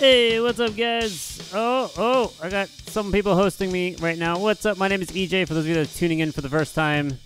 [0.00, 1.50] Hey, what's up, guys?
[1.52, 4.38] Oh, oh, I got some people hosting me right now.
[4.38, 4.78] What's up?
[4.78, 5.46] My name is EJ.
[5.46, 7.18] For those of you that are tuning in for the first time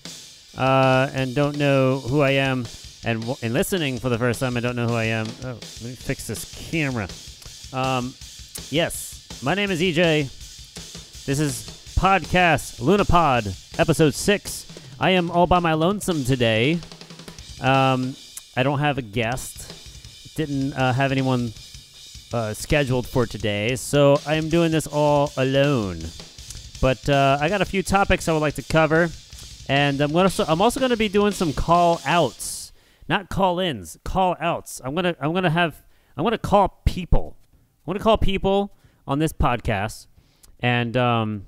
[0.58, 2.67] uh, and don't know who I am,
[3.05, 5.28] and w- and listening for the first time, I don't know who I am.
[5.45, 7.06] Oh, let me fix this camera.
[7.72, 8.12] Um,
[8.70, 10.25] yes, my name is EJ.
[11.27, 14.67] This is podcast Lunapod, episode six.
[14.98, 16.80] I am all by my lonesome today.
[17.61, 18.17] Um,
[18.57, 20.34] I don't have a guest.
[20.34, 21.52] Didn't uh, have anyone
[22.34, 26.00] uh, scheduled for today, so I am doing this all alone.
[26.80, 29.08] But uh, I got a few topics I would like to cover,
[29.68, 30.30] and I'm gonna.
[30.48, 32.72] I'm also to be doing some call outs,
[33.08, 34.80] not call ins, call outs.
[34.84, 35.14] I'm gonna.
[35.20, 35.84] I'm gonna have.
[36.17, 37.36] I'm gonna call people.
[37.86, 38.72] I'm gonna call people
[39.06, 40.08] on this podcast,
[40.58, 41.46] and um,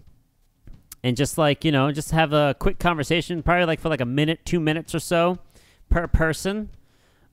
[1.03, 4.07] and just like you know, just have a quick conversation, probably like for like a
[4.07, 5.41] minute, two minutes or so
[5.91, 6.71] per person.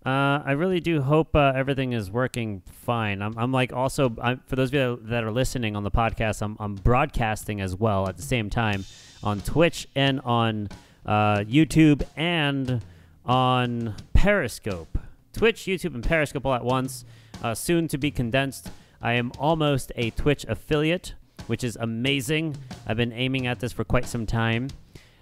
[0.06, 3.22] Uh, I really do hope uh, everything is working fine.
[3.22, 6.42] I'm, I'm like also I'm, for those of you that are listening on the podcast,
[6.42, 8.84] I'm, I'm broadcasting as well at the same time
[9.24, 10.68] on Twitch and on
[11.06, 12.82] uh, YouTube and
[13.26, 14.98] on Periscope.
[15.32, 17.06] Twitch, YouTube, and Periscope all at once.
[17.42, 18.70] Uh, soon to be condensed.
[19.02, 21.14] I am almost a Twitch affiliate,
[21.48, 22.58] which is amazing.
[22.86, 24.68] I've been aiming at this for quite some time.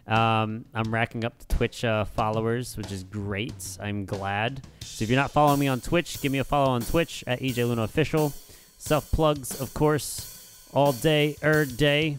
[0.08, 3.78] Um, I'm racking up the Twitch uh, followers, which is great.
[3.80, 4.62] I'm glad.
[4.82, 7.40] So if you're not following me on Twitch, give me a follow on Twitch at
[7.40, 8.34] EJ Luna Official.
[8.78, 12.18] Self plugs, of course, all day, er day.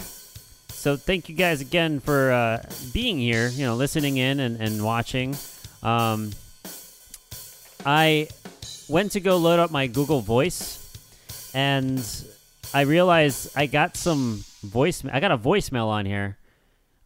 [0.68, 2.62] So thank you guys again for uh,
[2.92, 5.36] being here, you know, listening in and, and watching.
[5.82, 6.30] Um,
[7.84, 8.28] I
[8.88, 10.78] went to go load up my Google Voice,
[11.54, 12.04] and
[12.72, 15.04] I realized I got some voice.
[15.04, 16.36] I got a voicemail on here.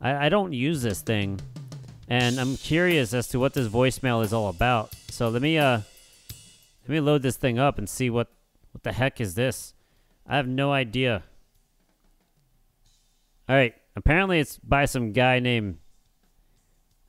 [0.01, 1.41] I, I don't use this thing,
[2.09, 4.95] and I'm curious as to what this voicemail is all about.
[5.11, 5.81] So let me uh
[6.83, 8.29] let me load this thing up and see what
[8.73, 9.75] what the heck is this.
[10.27, 11.23] I have no idea.
[13.49, 15.79] All right, apparently it's by some guy named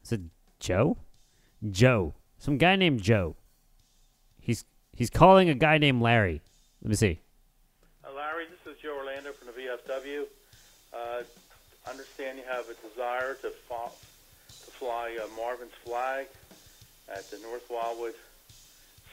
[0.03, 0.21] is it
[0.59, 0.97] Joe?
[1.69, 2.13] Joe.
[2.37, 3.35] Some guy named Joe.
[4.39, 4.63] He's
[4.95, 6.41] he's calling a guy named Larry.
[6.81, 7.19] Let me see.
[8.03, 10.25] Uh, Larry, this is Joe Orlando from the VFW.
[11.87, 16.27] Understand you have a desire to, fa- to fly uh, Marvin's flag
[17.07, 18.13] at the North Wildwood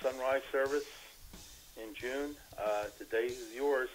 [0.03, 0.89] Sunrise Service
[1.79, 2.35] in June.
[2.59, 3.89] Uh, the day is yours.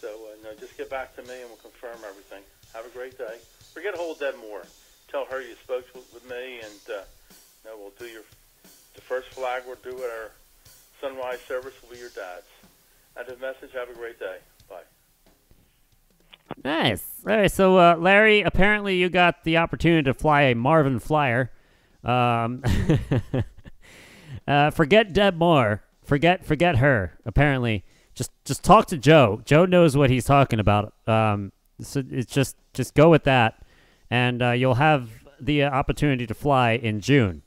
[0.00, 2.40] So uh, no, just get back to me and we'll confirm everything.
[2.72, 3.44] Have a great day.
[3.76, 4.64] Forget hold Deb Moore.
[5.12, 7.04] Tell her you spoke with, me, and uh,
[7.68, 8.24] no, we'll do your
[8.96, 10.30] the first flag we'll do at our
[11.02, 12.48] sunrise service will be your dad's.
[13.18, 13.74] And the message.
[13.74, 14.38] Have a great day.
[16.64, 17.02] Nice.
[17.26, 21.50] All right, so uh, Larry, apparently you got the opportunity to fly a Marvin Flyer.
[22.04, 22.62] Um,
[24.48, 25.82] uh, forget Deb Moore.
[26.02, 27.18] Forget forget her.
[27.24, 27.84] Apparently,
[28.14, 29.42] just just talk to Joe.
[29.44, 30.94] Joe knows what he's talking about.
[31.06, 33.62] Um, so it's just just go with that,
[34.10, 35.10] and uh, you'll have
[35.40, 37.42] the uh, opportunity to fly in June.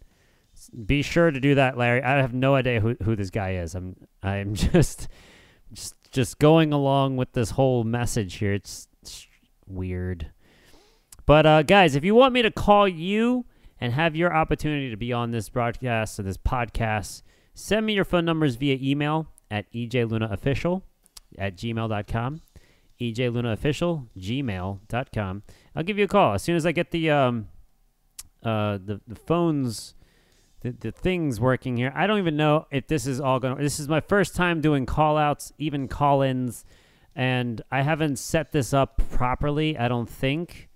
[0.86, 2.02] Be sure to do that, Larry.
[2.02, 3.76] I have no idea who, who this guy is.
[3.76, 5.08] I'm I'm just
[5.74, 8.54] just just going along with this whole message here.
[8.54, 8.88] It's
[9.74, 10.32] weird.
[11.26, 13.46] But uh, guys, if you want me to call you
[13.80, 17.22] and have your opportunity to be on this broadcast or this podcast,
[17.54, 20.82] send me your phone numbers via email at ejlunaofficial
[21.38, 22.42] at gmail.com.
[23.00, 25.44] ejlunaofficial, gmail.com.
[25.76, 27.48] I'll give you a call as soon as I get the um
[28.44, 29.96] uh the, the phones
[30.64, 31.92] the, the things working here.
[31.94, 33.62] I don't even know if this is all going to.
[33.62, 36.66] This is my first time doing call outs, even call ins,
[37.16, 40.70] and I haven't set this up properly, I don't think.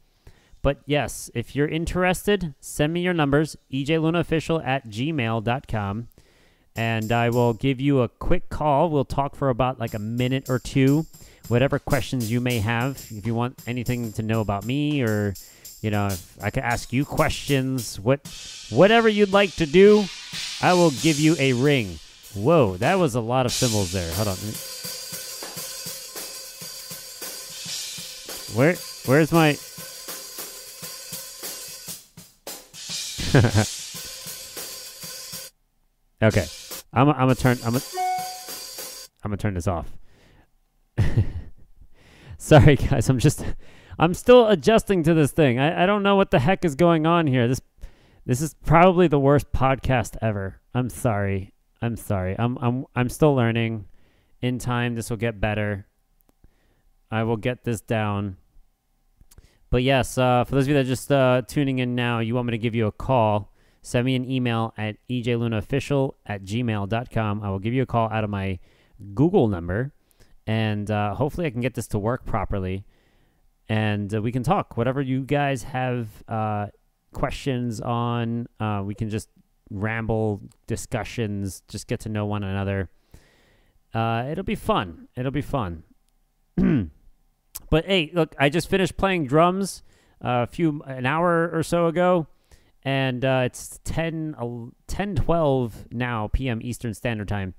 [0.61, 6.07] But yes, if you're interested, send me your numbers, ejlunaofficial at gmail.com,
[6.75, 8.89] and I will give you a quick call.
[8.89, 11.05] We'll talk for about like a minute or two,
[11.47, 13.05] whatever questions you may have.
[13.09, 15.33] If you want anything to know about me or
[15.81, 18.19] you know, if I could ask you questions, what,
[18.69, 20.05] whatever you'd like to do,
[20.61, 21.99] I will give you a ring.
[22.33, 24.11] Whoa, that was a lot of symbols there.
[24.13, 24.96] Hold on.
[28.57, 28.73] Where,
[29.05, 29.49] where's my?
[36.23, 36.47] okay,
[36.91, 37.59] I'm, I'm gonna turn.
[37.63, 37.83] I'm gonna,
[39.23, 39.95] I'm gonna turn this off.
[42.39, 43.07] Sorry, guys.
[43.09, 43.45] I'm just.
[43.99, 45.59] I'm still adjusting to this thing.
[45.59, 47.47] I, I don't know what the heck is going on here.
[47.47, 47.61] This
[48.25, 50.61] this is probably the worst podcast ever.
[50.73, 51.53] I'm sorry.
[51.79, 52.35] I'm sorry.
[52.39, 53.85] I'm I'm I'm still learning.
[54.41, 55.85] In time this will get better.
[57.11, 58.37] I will get this down.
[59.69, 62.35] But yes, uh, for those of you that are just uh, tuning in now, you
[62.35, 67.43] want me to give you a call, send me an email at ejlunaofficial at gmail.com.
[67.43, 68.59] I will give you a call out of my
[69.13, 69.91] Google number.
[70.47, 72.85] and uh, hopefully I can get this to work properly,
[73.67, 76.67] and uh, we can talk whatever you guys have uh,
[77.11, 78.47] questions on.
[78.59, 79.29] Uh, we can just
[79.69, 82.89] ramble discussions, just get to know one another.
[83.93, 85.07] It'll be fun.
[85.17, 85.83] It'll be fun.
[87.69, 89.83] but hey, look, I just finished playing drums
[90.23, 92.27] uh, a few an hour or so ago,
[92.83, 96.59] and uh, it's 10, 10 12 now p.m.
[96.61, 97.53] Eastern Standard Time,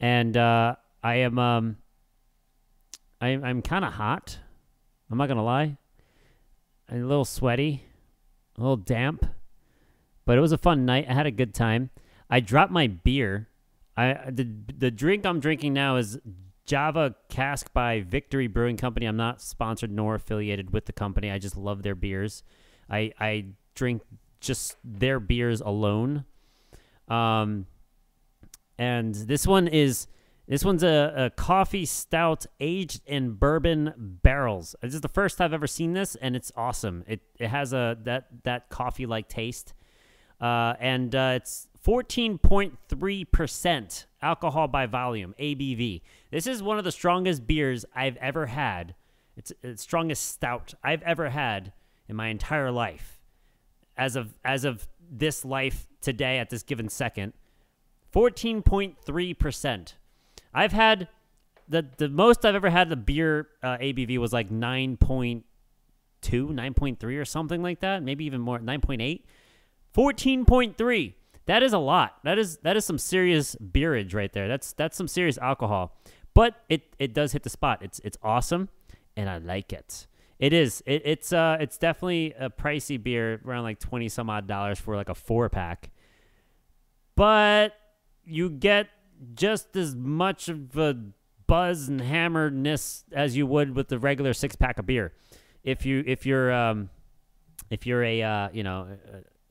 [0.00, 1.76] and uh, I am um,
[3.20, 4.38] I, I'm kind of hot.
[5.10, 5.76] I'm not gonna lie.
[6.88, 7.84] I'm a little sweaty,
[8.58, 9.26] a little damp,
[10.24, 11.06] but it was a fun night.
[11.08, 11.90] I had a good time.
[12.28, 13.48] I dropped my beer.
[13.96, 16.18] I the the drink I'm drinking now is
[16.66, 19.06] Java Cask by Victory Brewing Company.
[19.06, 21.30] I'm not sponsored nor affiliated with the company.
[21.30, 22.42] I just love their beers.
[22.90, 24.02] I I drink
[24.40, 26.24] just their beers alone.
[27.08, 27.66] Um,
[28.78, 30.06] and this one is
[30.46, 34.76] this one's a, a coffee stout aged in bourbon barrels.
[34.82, 37.04] This is the first I've ever seen this, and it's awesome.
[37.06, 39.72] It it has a that that coffee like taste,
[40.40, 46.00] uh, and uh, it's 14.3% alcohol by volume, ABV.
[46.34, 48.96] This is one of the strongest beers I've ever had.
[49.36, 51.72] It's the strongest stout I've ever had
[52.08, 53.20] in my entire life.
[53.96, 57.34] As of as of this life today at this given second,
[58.12, 59.92] 14.3%.
[60.52, 61.06] I've had
[61.68, 65.44] the the most I've ever had the beer uh, ABV was like 9.2,
[66.20, 69.22] 9.3 or something like that, maybe even more, 9.8.
[69.94, 71.14] 14.3
[71.46, 72.18] that is a lot.
[72.24, 74.48] That is that is some serious beerage right there.
[74.48, 75.96] That's that's some serious alcohol.
[76.34, 77.80] But it it does hit the spot.
[77.82, 78.68] It's it's awesome,
[79.16, 80.06] and I like it.
[80.38, 80.82] It is.
[80.84, 84.96] It, it's uh it's definitely a pricey beer, around like twenty some odd dollars for
[84.96, 85.90] like a four pack.
[87.14, 87.74] But
[88.24, 88.88] you get
[89.34, 90.96] just as much of a
[91.46, 95.12] buzz and hammeredness as you would with the regular six pack of beer.
[95.62, 96.90] If you if you're um
[97.70, 98.88] if you're a uh, you know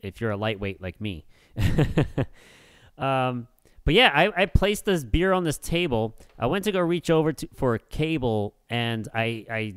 [0.01, 1.25] if you're a lightweight like me.
[2.97, 3.47] um,
[3.85, 6.17] but yeah, I, I placed this beer on this table.
[6.39, 9.75] I went to go reach over to, for a cable, and I I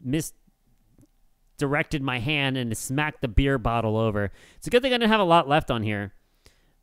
[0.00, 4.30] misdirected my hand and smacked the beer bottle over.
[4.56, 6.12] It's a good thing I didn't have a lot left on here.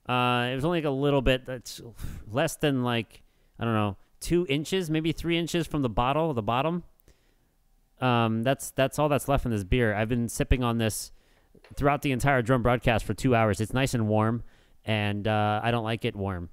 [0.07, 1.45] Uh, it was only like a little bit.
[1.45, 1.81] That's
[2.31, 3.21] less than like
[3.59, 6.83] I don't know two inches, maybe three inches from the bottle, the bottom.
[7.99, 9.93] Um, that's that's all that's left in this beer.
[9.93, 11.11] I've been sipping on this
[11.75, 13.59] throughout the entire drum broadcast for two hours.
[13.59, 14.43] It's nice and warm,
[14.87, 16.49] and uh, I don't like it warm,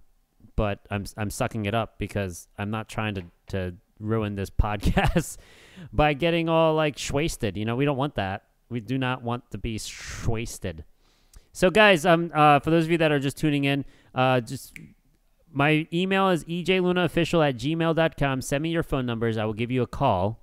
[0.56, 5.38] but I'm I'm sucking it up because I'm not trying to to ruin this podcast
[5.92, 7.56] by getting all like wasted.
[7.56, 8.42] You know, we don't want that.
[8.68, 9.80] We do not want to be
[10.26, 10.84] wasted.
[11.52, 14.76] So, guys, um, uh, for those of you that are just tuning in, uh, just
[15.52, 18.42] my email is ejlunaofficial at gmail.com.
[18.42, 19.38] Send me your phone numbers.
[19.38, 20.40] I will give you a call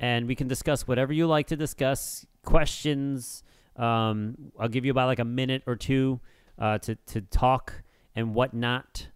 [0.00, 3.44] and we can discuss whatever you like to discuss questions.
[3.76, 6.20] Um, I'll give you about like a minute or two
[6.58, 7.82] uh, to to talk
[8.14, 9.08] and whatnot.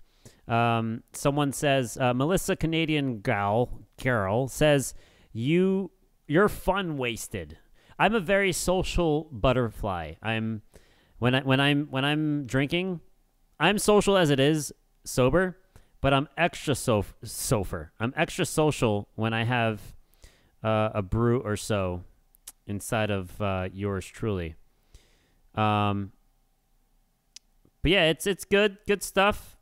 [0.48, 4.94] Um, someone says uh, Melissa Canadian gal Carol says
[5.32, 5.90] you
[6.26, 7.58] you're fun wasted.
[7.98, 10.14] I'm a very social butterfly.
[10.22, 10.62] I'm
[11.18, 13.00] when I when I'm when I'm drinking,
[13.60, 14.72] I'm social as it is
[15.04, 15.58] sober,
[16.00, 17.90] but I'm extra so sofer.
[18.00, 19.80] I'm extra social when I have
[20.64, 22.02] uh, a brew or so
[22.66, 24.54] inside of uh, yours truly.
[25.54, 26.12] Um,
[27.82, 29.56] but yeah, it's it's good, good stuff.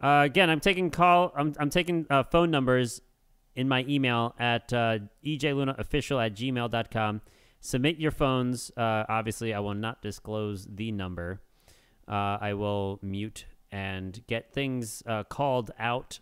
[0.00, 1.32] Uh, again, I'm taking call.
[1.36, 3.00] I'm I'm taking uh, phone numbers
[3.54, 7.20] in my email at uh, ejlunaofficial at gmail.com.
[7.60, 8.70] Submit your phones.
[8.76, 11.40] Uh, obviously, I will not disclose the number.
[12.06, 16.20] Uh, I will mute and get things uh, called out.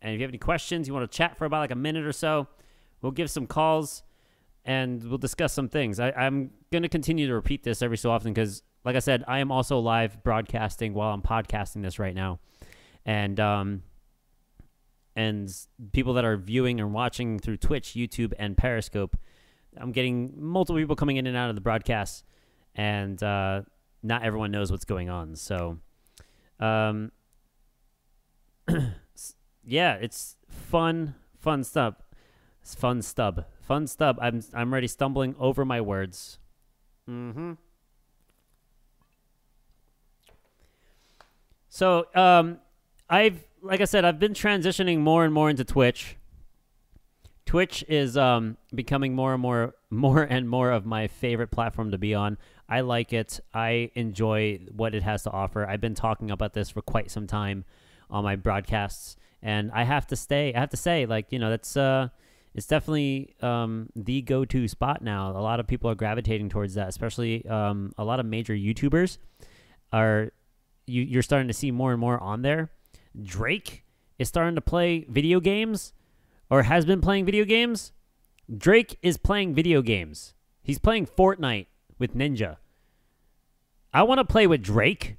[0.00, 2.06] And if you have any questions, you want to chat for about like a minute
[2.06, 2.46] or so,
[3.02, 4.02] we'll give some calls
[4.64, 5.98] and we'll discuss some things.
[5.98, 9.22] I, am going to continue to repeat this every so often because, like I said,
[9.28, 12.40] I am also live broadcasting while I'm podcasting this right now,
[13.04, 13.82] and um,
[15.14, 15.54] and
[15.92, 19.14] people that are viewing and watching through Twitch, YouTube, and Periscope,
[19.76, 22.24] I'm getting multiple people coming in and out of the broadcast,
[22.74, 23.60] and uh,
[24.02, 25.36] not everyone knows what's going on.
[25.36, 25.76] So,
[26.58, 27.12] um,
[29.66, 31.96] yeah, it's fun, fun stuff.
[32.62, 33.44] It's fun stub.
[33.60, 34.16] Fun stub.
[34.18, 36.38] I'm I'm already stumbling over my words.
[37.06, 37.52] Mm-hmm.
[41.78, 42.58] So, um,
[43.08, 46.16] I've like I said, I've been transitioning more and more into Twitch.
[47.46, 51.96] Twitch is um, becoming more and more, more and more of my favorite platform to
[51.98, 52.36] be on.
[52.68, 53.38] I like it.
[53.54, 55.68] I enjoy what it has to offer.
[55.68, 57.64] I've been talking about this for quite some time
[58.10, 60.52] on my broadcasts, and I have to stay.
[60.52, 62.08] I have to say, like you know, that's uh,
[62.56, 65.30] it's definitely um, the go-to spot now.
[65.30, 69.18] A lot of people are gravitating towards that, especially um, a lot of major YouTubers
[69.92, 70.32] are.
[70.88, 72.70] You, you're starting to see more and more on there.
[73.20, 73.84] Drake
[74.18, 75.92] is starting to play video games,
[76.50, 77.92] or has been playing video games.
[78.56, 80.34] Drake is playing video games.
[80.62, 81.66] He's playing Fortnite
[81.98, 82.56] with Ninja.
[83.92, 85.16] I want to play with Drake.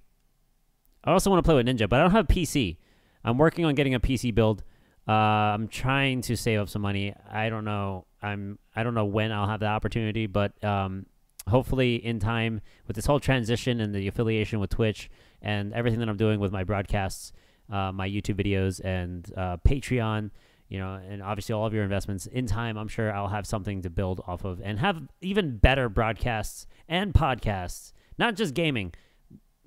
[1.03, 2.77] I also want to play with Ninja, but I don't have PC.
[3.23, 4.63] I'm working on getting a PC build.
[5.07, 7.13] Uh, I'm trying to save up some money.
[7.29, 8.05] I don't know.
[8.21, 8.59] I'm.
[8.75, 11.05] I don't know when I'll have the opportunity, but um,
[11.47, 15.09] hopefully in time with this whole transition and the affiliation with Twitch
[15.41, 17.33] and everything that I'm doing with my broadcasts,
[17.71, 20.31] uh, my YouTube videos, and uh, Patreon.
[20.67, 22.27] You know, and obviously all of your investments.
[22.27, 25.89] In time, I'm sure I'll have something to build off of and have even better
[25.89, 28.93] broadcasts and podcasts, not just gaming,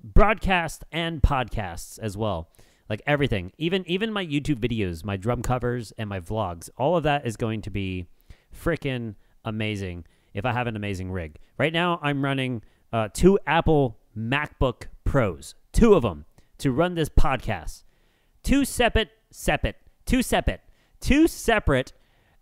[0.03, 2.49] broadcast and podcasts as well.
[2.89, 7.03] Like everything even even my youtube videos my drum covers and my vlogs all of
[7.03, 8.07] that is going to be
[8.55, 9.15] freaking
[9.45, 11.39] amazing if i have an amazing rig.
[11.57, 12.61] Right now i'm running
[12.91, 16.25] uh, two apple macbook pros two of them
[16.57, 17.83] to run this podcast
[18.43, 19.75] two separate separate
[20.05, 20.61] two separate
[21.01, 21.91] two separate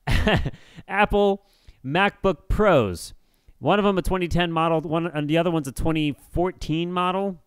[0.88, 1.44] apple
[1.84, 3.14] macbook pros
[3.58, 7.40] one of them a 2010 model one and the other one's a 2014 model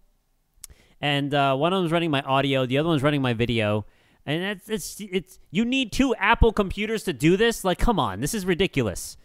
[1.05, 3.85] and uh, one of them's running my audio, the other one's running my video.
[4.25, 7.63] And it's it's it's you need two Apple computers to do this.
[7.63, 9.19] Like, come on, this is ridiculous.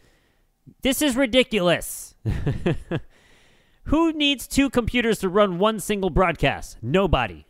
[0.81, 2.15] This is ridiculous.
[3.89, 6.77] Who needs two computers to run one single broadcast?
[6.81, 7.48] Nobody.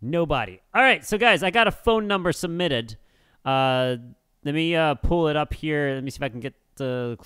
[0.00, 0.60] Nobody.
[0.74, 2.98] All right, so guys, I got a phone number submitted.
[3.46, 3.96] Uh,
[4.44, 5.94] let me uh, pull it up here.
[5.94, 7.16] Let me see if I can get the.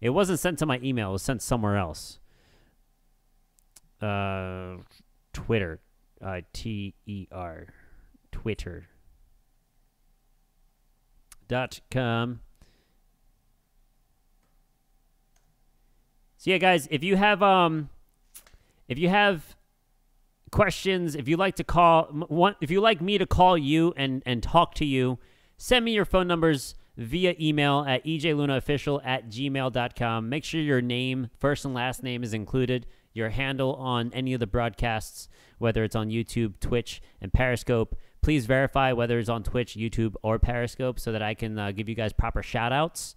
[0.00, 1.10] It wasn't sent to my email.
[1.10, 2.20] It was sent somewhere else
[4.00, 4.76] uh,
[5.32, 5.80] Twitter,
[6.24, 7.66] uh, T E R,
[8.32, 8.86] Twitter
[11.48, 12.40] dot com.
[16.44, 17.88] So yeah, guys, if you have um,
[18.86, 19.56] if you have
[20.50, 24.22] questions, if you like to call, one, if you like me to call you and
[24.26, 25.18] and talk to you,
[25.56, 30.28] send me your phone numbers via email at ejlunaofficial at gmail.com.
[30.28, 32.84] Make sure your name, first and last name, is included
[33.14, 37.96] your handle on any of the broadcasts, whether it's on YouTube, Twitch, and Periscope.
[38.20, 41.88] Please verify whether it's on Twitch, YouTube, or Periscope so that I can uh, give
[41.88, 43.16] you guys proper shout outs.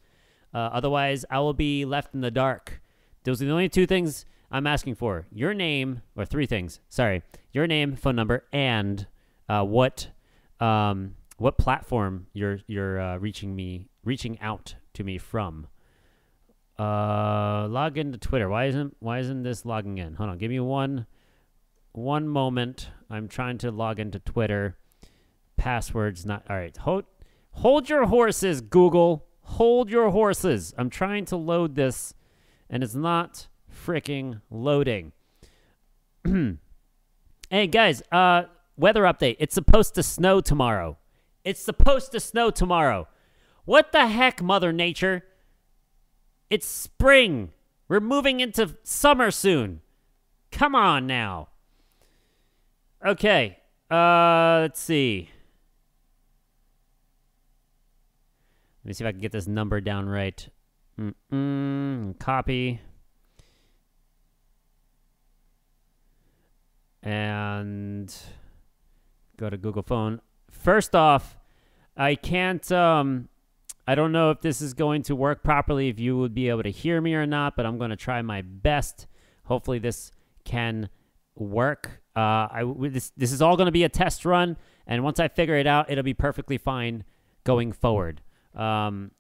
[0.54, 2.80] Uh, otherwise, I will be left in the dark.
[3.28, 7.22] Those are the only two things I'm asking for your name, or three things, sorry,
[7.52, 9.06] your name, phone number, and
[9.48, 10.08] uh, what.
[10.60, 15.68] Um, what platform you're you're uh, reaching me reaching out to me from.
[16.78, 18.50] Uh, log into Twitter.
[18.50, 20.16] Why isn't why isn't this logging in?
[20.16, 21.06] Hold on, give me one
[21.94, 22.90] one moment.
[23.10, 24.78] I'm trying to log into Twitter.
[25.56, 26.76] Passwords not all right.
[26.78, 27.06] Hold
[27.52, 29.26] hold your horses, Google.
[29.42, 30.74] Hold your horses.
[30.78, 32.14] I'm trying to load this,
[32.70, 35.12] and it's not freaking loading.
[37.50, 38.44] hey guys, uh,
[38.76, 39.38] weather update.
[39.40, 40.98] It's supposed to snow tomorrow.
[41.44, 43.08] It's supposed to snow tomorrow.
[43.66, 45.24] What the heck, Mother Nature?
[46.50, 47.52] It's spring.
[47.88, 49.82] We're moving into summer soon.
[50.52, 51.50] Come on now.
[53.06, 53.60] Okay.
[53.90, 55.30] Uh, let's see.
[58.84, 60.48] Let me see if I can get this number down right.
[61.00, 62.82] Mm-mm, copy.
[67.04, 68.14] And
[69.38, 70.22] go to Google Phone.
[70.52, 71.38] First off,
[71.96, 73.30] I can't um
[73.88, 76.64] I don't know if this is going to work properly, if you would be able
[76.64, 79.08] to hear me or not, but I'm going to try my best.
[79.46, 80.12] Hopefully, this
[80.44, 80.90] can
[81.36, 82.02] work.
[82.14, 82.20] Uh,
[82.52, 85.56] I, this, this is all going to be a test run, and once I figure
[85.56, 87.06] it out, it'll be perfectly fine
[87.46, 88.22] going forward.
[88.54, 89.12] Um,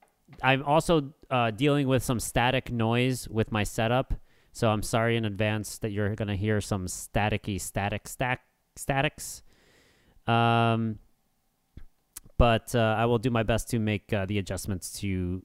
[0.41, 4.13] I'm also uh, dealing with some static noise with my setup,
[4.51, 8.41] so I'm sorry in advance that you're going to hear some staticky static stack
[8.75, 9.41] statics.
[10.27, 10.99] Um,
[12.37, 15.43] but uh, I will do my best to make uh, the adjustments to, you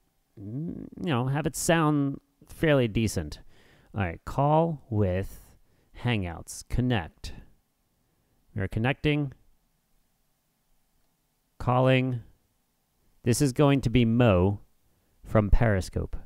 [0.96, 3.40] know, have it sound fairly decent.
[3.94, 5.40] All right, call with
[6.04, 6.64] Hangouts.
[6.68, 7.32] Connect.
[8.54, 9.32] We are connecting.
[11.58, 12.22] Calling.
[13.22, 14.61] This is going to be Mo
[15.24, 16.16] from Periscope.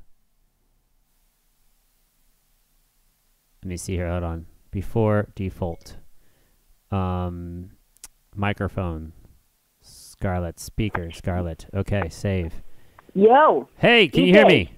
[3.62, 4.08] Let me see here.
[4.10, 4.46] Hold on.
[4.70, 5.96] Before default.
[6.90, 7.70] Um,
[8.34, 9.12] microphone.
[9.80, 10.60] Scarlett.
[10.60, 11.66] Speaker, Scarlett.
[11.74, 12.62] Okay, save.
[13.14, 13.68] Yo.
[13.78, 14.72] Hey, can you hear me?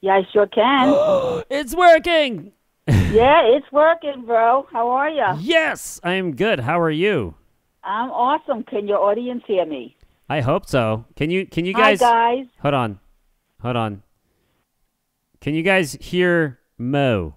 [0.00, 1.42] Yeah, I sure can.
[1.50, 2.52] it's working!
[2.88, 4.66] yeah, it's working, bro.
[4.72, 5.24] How are you?
[5.38, 6.60] Yes, I am good.
[6.60, 7.34] How are you?
[7.84, 8.64] I'm awesome.
[8.64, 9.96] Can your audience hear me?
[10.28, 11.04] I hope so.
[11.16, 12.00] Can you can you guys?
[12.00, 12.46] Hi, guys.
[12.60, 13.00] hold on,
[13.62, 14.02] hold on?
[15.40, 17.34] Can you guys hear Mo?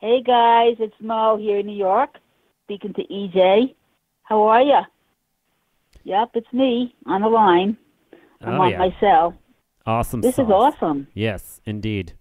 [0.00, 0.76] Hey, guys.
[0.78, 2.18] It's Mo here in New York,
[2.64, 3.74] speaking to EJ.
[4.22, 4.80] How are you?
[6.04, 7.76] Yep, it's me on the line.
[8.40, 9.34] I'm oh on yeah, my cell.
[9.86, 10.20] awesome.
[10.20, 11.08] This is awesome.
[11.14, 12.14] Yes, indeed.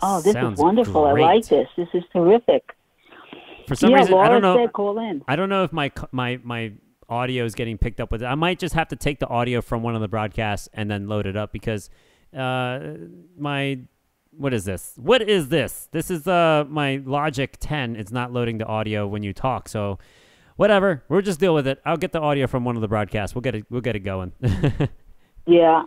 [0.00, 1.04] Oh, this Sounds is wonderful.
[1.04, 1.68] I like this.
[1.76, 2.74] This is terrific.
[3.68, 4.56] For some yeah, reason, Laura I don't know.
[4.56, 5.22] said call in.
[5.28, 6.72] I don't know if my my my
[7.08, 8.26] audio is getting picked up with it.
[8.26, 11.08] I might just have to take the audio from one of the broadcasts and then
[11.08, 11.90] load it up because
[12.36, 12.94] uh
[13.38, 13.78] my
[14.36, 14.94] what is this?
[14.96, 15.88] What is this?
[15.92, 17.96] This is uh my Logic 10.
[17.96, 19.68] It's not loading the audio when you talk.
[19.68, 19.98] So
[20.56, 21.02] whatever.
[21.08, 21.80] We'll just deal with it.
[21.84, 23.34] I'll get the audio from one of the broadcasts.
[23.34, 24.32] We'll get it we'll get it going.
[25.46, 25.82] Yeah.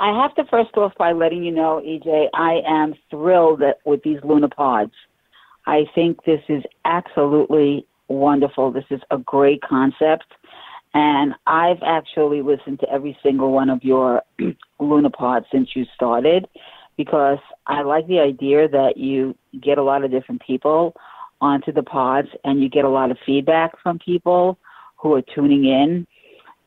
[0.00, 4.18] I have to first off by letting you know, EJ, I am thrilled with these
[4.20, 4.90] lunapods.
[5.66, 8.70] I think this is absolutely wonderful.
[8.70, 10.24] This is a great concept.
[10.94, 14.22] And I've actually listened to every single one of your
[14.80, 16.46] lunapods since you started
[16.96, 20.94] because I like the idea that you get a lot of different people
[21.40, 24.56] onto the pods and you get a lot of feedback from people
[24.96, 26.06] who are tuning in.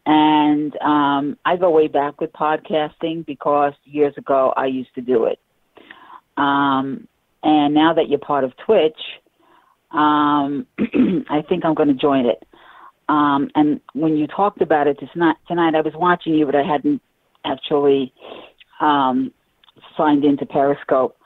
[0.06, 5.26] And um, I go way back with podcasting because years ago I used to do
[5.26, 5.40] it.
[6.38, 7.08] Um,
[7.44, 9.00] and now that you're part of Twitch,
[9.92, 10.68] um,
[11.30, 12.47] I think I'm going to join it.
[13.10, 16.56] Um, and when you talked about it this night, tonight, I was watching you, but
[16.56, 17.02] I hadn't
[17.46, 18.14] actually
[18.82, 19.32] um,
[19.96, 21.18] signed into Periscope.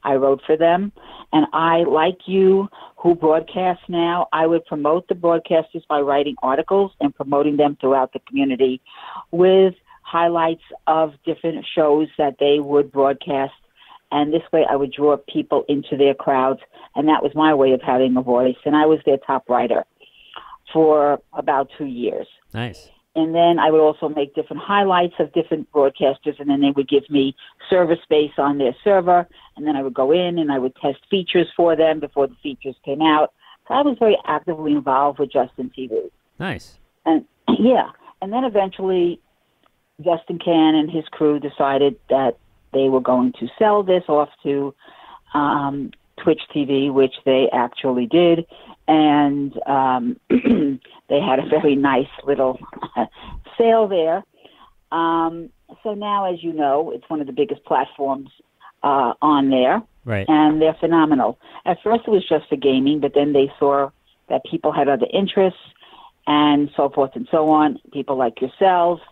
[0.02, 0.92] I wrote for them,
[1.32, 6.92] and I, like you, who broadcast now, I would promote the broadcasters by writing articles
[7.00, 8.80] and promoting them throughout the community
[9.30, 13.52] with highlights of different shows that they would broadcast.
[14.12, 16.60] And this way I would draw people into their crowds,
[16.96, 18.56] and that was my way of having a voice.
[18.64, 19.84] And I was their top writer
[20.72, 22.90] for about two years Nice.
[23.16, 26.88] And then I would also make different highlights of different broadcasters, and then they would
[26.88, 27.34] give me
[27.68, 30.98] server space on their server, and then I would go in and I would test
[31.10, 33.32] features for them before the features came out.
[33.66, 36.78] So I was very actively involved with Justin TV, Nice.
[37.04, 37.24] and
[37.58, 37.90] yeah,
[38.22, 39.20] and then eventually
[40.02, 42.38] Justin Kan and his crew decided that
[42.72, 44.72] they were going to sell this off to
[45.34, 48.46] um, Twitch TV, which they actually did,
[48.86, 50.20] and um,
[51.10, 52.58] they had a very nice little
[53.58, 54.22] sale there.
[54.92, 55.50] Um,
[55.82, 58.30] so now, as you know, it's one of the biggest platforms
[58.82, 60.26] uh, on there, Right.
[60.28, 61.38] and they're phenomenal.
[61.66, 63.90] At first, it was just for gaming, but then they saw
[64.28, 65.60] that people had other interests,
[66.26, 67.78] and so forth and so on.
[67.92, 69.02] People like yourselves,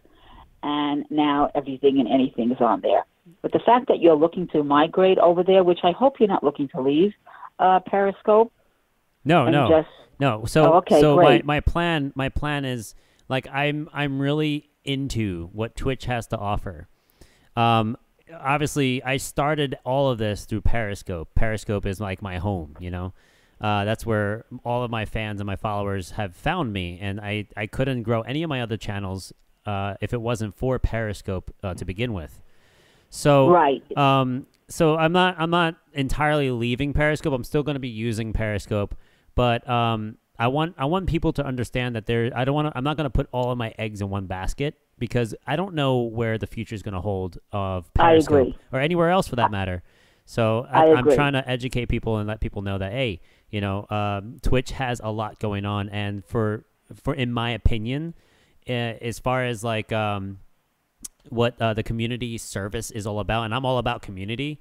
[0.62, 3.04] and now everything and anything is on there.
[3.42, 6.44] But the fact that you're looking to migrate over there, which I hope you're not
[6.44, 7.12] looking to leave,
[7.58, 8.52] uh, Periscope,
[9.24, 9.68] No, no.
[9.68, 9.88] just
[10.20, 11.44] No, so Oh, okay, so great.
[11.44, 12.94] my my plan my plan is
[13.28, 16.88] like I'm I'm really into what Twitch has to offer.
[17.56, 17.96] Um
[18.40, 21.28] obviously I started all of this through Periscope.
[21.34, 23.12] Periscope is like my home, you know.
[23.60, 27.48] Uh, that's where all of my fans and my followers have found me, and I,
[27.56, 29.32] I couldn't grow any of my other channels
[29.66, 32.40] uh, if it wasn't for Periscope uh, to begin with.
[33.10, 33.82] So Right.
[33.98, 37.32] um, so I'm not I'm not entirely leaving Periscope.
[37.32, 38.94] I'm still going to be using Periscope,
[39.38, 42.32] but um, I want I want people to understand that there.
[42.34, 42.72] I don't want.
[42.74, 45.74] I'm not going to put all of my eggs in one basket because I don't
[45.74, 48.58] know where the future is going to hold of I Periscope agree.
[48.72, 49.84] or anywhere else for that matter.
[50.24, 53.60] So I I, I'm trying to educate people and let people know that hey, you
[53.60, 56.64] know, um, Twitch has a lot going on, and for
[57.00, 58.14] for in my opinion,
[58.68, 60.40] uh, as far as like um,
[61.28, 64.60] what uh, the community service is all about, and I'm all about community.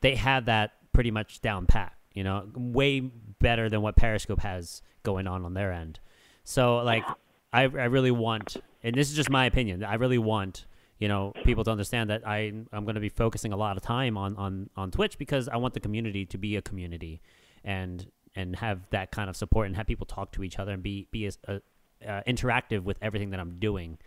[0.00, 1.92] They have that pretty much down pat.
[2.14, 6.00] You know, way better than what Periscope has going on on their end.
[6.44, 7.04] So like,
[7.52, 9.84] I I really want, and this is just my opinion.
[9.84, 10.66] I really want
[10.98, 13.82] you know people to understand that I I'm going to be focusing a lot of
[13.82, 17.20] time on on on Twitch because I want the community to be a community,
[17.64, 20.82] and and have that kind of support and have people talk to each other and
[20.82, 21.58] be be as uh,
[22.06, 23.98] uh, interactive with everything that I'm doing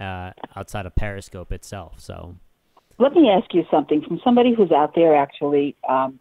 [0.00, 2.00] uh, outside of Periscope itself.
[2.00, 2.36] So
[2.98, 6.18] Let me ask you something from somebody who's out there actually, um,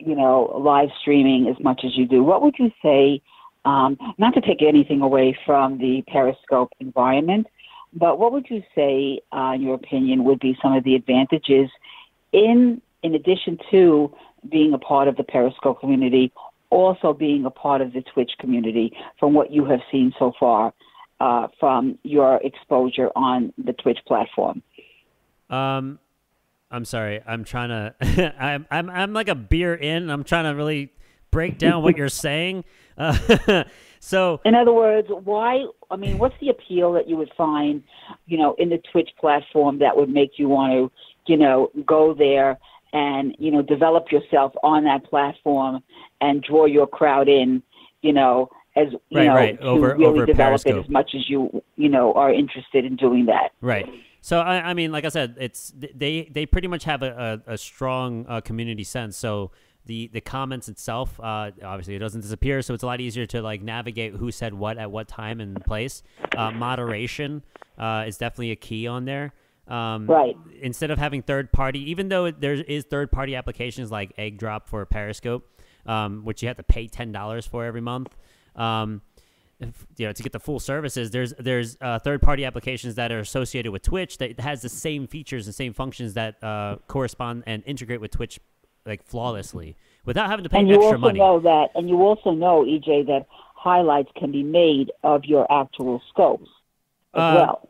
[0.00, 2.22] you know, live streaming as much as you do.
[2.22, 3.22] What would you say,
[3.64, 7.46] um, not to take anything away from the Periscope environment,
[7.92, 11.70] but what would you say, uh, in your opinion, would be some of the advantages
[12.32, 14.14] in in addition to
[14.48, 16.32] being a part of the Periscope community,
[16.70, 20.72] also being a part of the Twitch community from what you have seen so far
[21.18, 24.62] uh, from your exposure on the Twitch platform?
[25.48, 25.98] Um,
[26.70, 27.20] I'm sorry.
[27.26, 27.68] I'm trying
[28.00, 28.34] to.
[28.38, 30.10] I'm I'm I'm like a beer in.
[30.10, 30.92] I'm trying to really
[31.30, 32.64] break down what you're saying.
[32.98, 33.64] Uh,
[34.00, 35.64] so In other words, why?
[35.90, 37.82] I mean, what's the appeal that you would find,
[38.26, 42.14] you know, in the Twitch platform that would make you want to, you know, go
[42.14, 42.58] there
[42.92, 45.80] and you know develop yourself on that platform
[46.20, 47.62] and draw your crowd in,
[48.02, 49.60] you know, as you Right, know, right.
[49.60, 53.26] to really over develop it as much as you, you know, are interested in doing
[53.26, 53.50] that.
[53.60, 53.88] right.
[54.20, 57.54] So I, I mean, like I said, it's they they pretty much have a, a,
[57.54, 59.16] a strong uh, community sense.
[59.16, 59.50] So
[59.86, 62.60] the the comments itself, uh, obviously, it doesn't disappear.
[62.62, 65.62] So it's a lot easier to like navigate who said what at what time and
[65.64, 66.02] place.
[66.36, 67.42] Uh, moderation
[67.78, 69.32] uh, is definitely a key on there.
[69.68, 70.36] Um, Right.
[70.60, 74.68] Instead of having third party, even though there is third party applications like Egg Drop
[74.68, 75.48] for Periscope,
[75.86, 78.14] um, which you have to pay ten dollars for every month.
[78.56, 79.00] Um,
[79.96, 83.18] you know, to get the full services, there's there's uh, third party applications that are
[83.20, 87.62] associated with Twitch that has the same features and same functions that uh, correspond and
[87.66, 88.38] integrate with Twitch
[88.86, 91.18] like flawlessly without having to pay and you extra also money.
[91.18, 96.00] know that, and you also know, EJ, that highlights can be made of your actual
[96.08, 96.48] scopes
[97.14, 97.68] as Uh, well.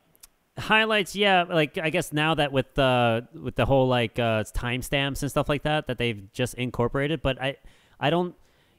[0.59, 5.23] highlights yeah like i guess now that with the with the whole like uh timestamps
[5.23, 7.57] and stuff like that that they've just incorporated but i
[7.99, 8.35] i don't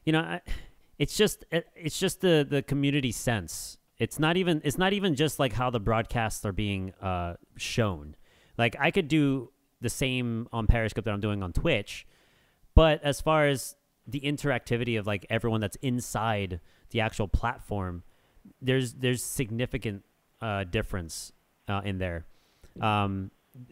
[0.06, 0.42] you know I,
[1.02, 3.78] it's just it's just the the community sense.
[3.98, 8.16] It's not even it's not even just like how the broadcasts are being uh shown.
[8.58, 12.06] Like i could do the same on periscope that i'm doing on twitch
[12.76, 16.60] but as far as the interactivity of like everyone that's inside
[16.92, 18.04] the actual platform
[18.62, 20.04] there's there's significant
[20.42, 21.32] uh, difference
[21.68, 22.26] uh, in there.
[22.80, 23.32] Um,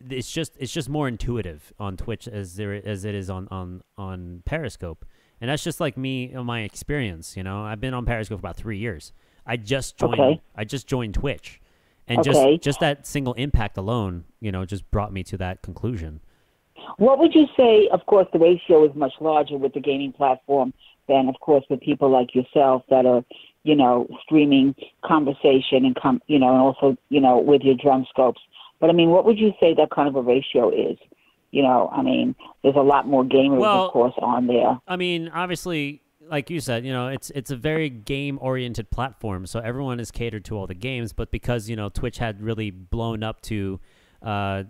[0.10, 3.82] it's just it's just more intuitive on Twitch as there as it is on on
[3.98, 5.06] on Periscope,
[5.42, 7.36] and that's just like me uh, my experience.
[7.38, 9.14] You know, I've been on Periscope for about three years.
[9.46, 10.20] I just joined.
[10.20, 10.42] Okay.
[10.56, 11.62] I just joined Twitch,
[12.08, 12.32] and Okay.
[12.58, 16.22] just just that single impact alone, you know, just brought me to that conclusion.
[16.98, 17.88] What would you say?
[17.92, 20.74] Of course, the ratio is much larger with the gaming platform
[21.08, 23.24] than, of course, with people like yourself that are,
[23.64, 28.06] you know, streaming conversation and com- you know, and also, you know, with your drum
[28.10, 28.42] scopes.
[28.80, 30.98] But I mean, what would you say that kind of a ratio is?
[31.52, 34.80] You know, I mean, there's a lot more gamers, Well- of course, on there.
[34.88, 39.46] I mean, obviously, like you said, you know, it's it's a very game oriented platform,
[39.48, 41.12] so everyone is catered to all the games.
[41.14, 43.80] But because you know Twitch had really blown up to
[44.22, 44.64] uh,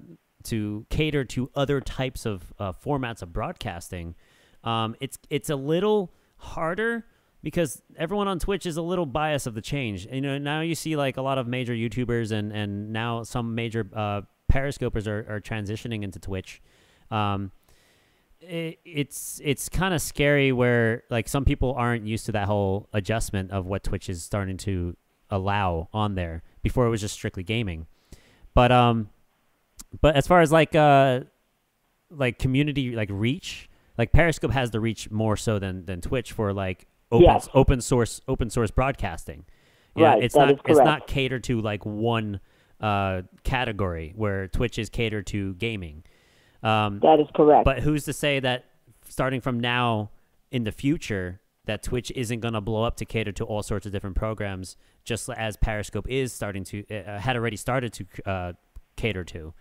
[0.43, 4.15] to cater to other types of uh, formats of broadcasting,
[4.63, 7.05] um, it's it's a little harder
[7.43, 10.07] because everyone on Twitch is a little biased of the change.
[10.11, 13.55] You know, now you see like a lot of major YouTubers and and now some
[13.55, 16.61] major uh, Periscopers are, are transitioning into Twitch.
[17.11, 17.51] Um,
[18.41, 22.87] it, it's it's kind of scary where like some people aren't used to that whole
[22.93, 24.95] adjustment of what Twitch is starting to
[25.29, 26.43] allow on there.
[26.61, 27.87] Before it was just strictly gaming,
[28.53, 29.09] but um,
[30.01, 31.21] but as far as like uh,
[32.09, 36.53] like community like reach, like Periscope has the reach more so than than Twitch for
[36.53, 39.45] like open open source open source broadcasting.
[39.95, 42.39] You know, Right, it's not it's not catered to like one
[42.79, 46.03] uh category where Twitch is catered to gaming.
[46.63, 47.65] Um, That is correct.
[47.65, 48.65] but who's to say that
[49.07, 50.11] starting from now
[50.51, 53.85] in the future that Twitch isn't going to blow up to cater to all sorts
[53.85, 58.53] of different programs just as Periscope is starting to uh, had already started to uh,
[58.95, 59.53] cater to.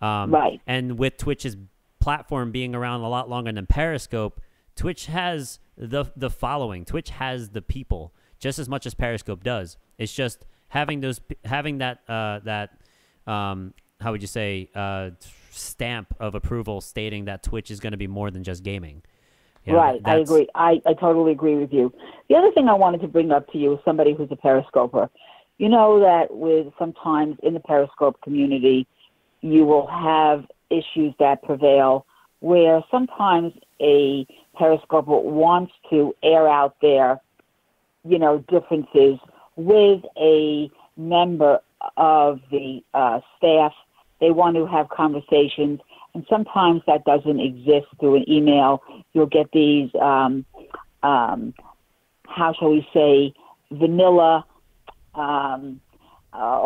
[0.00, 0.60] Um, Right.
[0.66, 1.56] And with Twitch's
[2.00, 4.40] platform being around a lot longer than Periscope,
[4.76, 6.84] Twitch has the the following.
[6.84, 9.76] Twitch has the people just as much as Periscope does.
[9.98, 12.78] It's just having those having that uh, that
[13.26, 15.10] um, how would you say uh,
[15.58, 19.02] stamp of approval stating that Twitch is going to be more than just gaming.
[19.64, 20.48] You know, right, I agree.
[20.54, 21.92] I, I totally agree with you.
[22.28, 25.10] The other thing I wanted to bring up to you is somebody who's a periscoper.
[25.58, 28.86] You know that with sometimes in the periscope community,
[29.40, 32.06] you will have issues that prevail
[32.40, 37.20] where sometimes a periscoper wants to air out their,
[38.04, 39.18] you know, differences
[39.56, 41.60] with a member
[41.96, 43.72] of the uh, staff.
[44.20, 45.80] They want to have conversations,
[46.14, 48.82] and sometimes that doesn't exist through an email.
[49.12, 50.44] You'll get these, um,
[51.02, 51.54] um,
[52.26, 53.32] how shall we say,
[53.70, 54.44] vanilla,
[55.14, 55.80] um,
[56.32, 56.60] uh,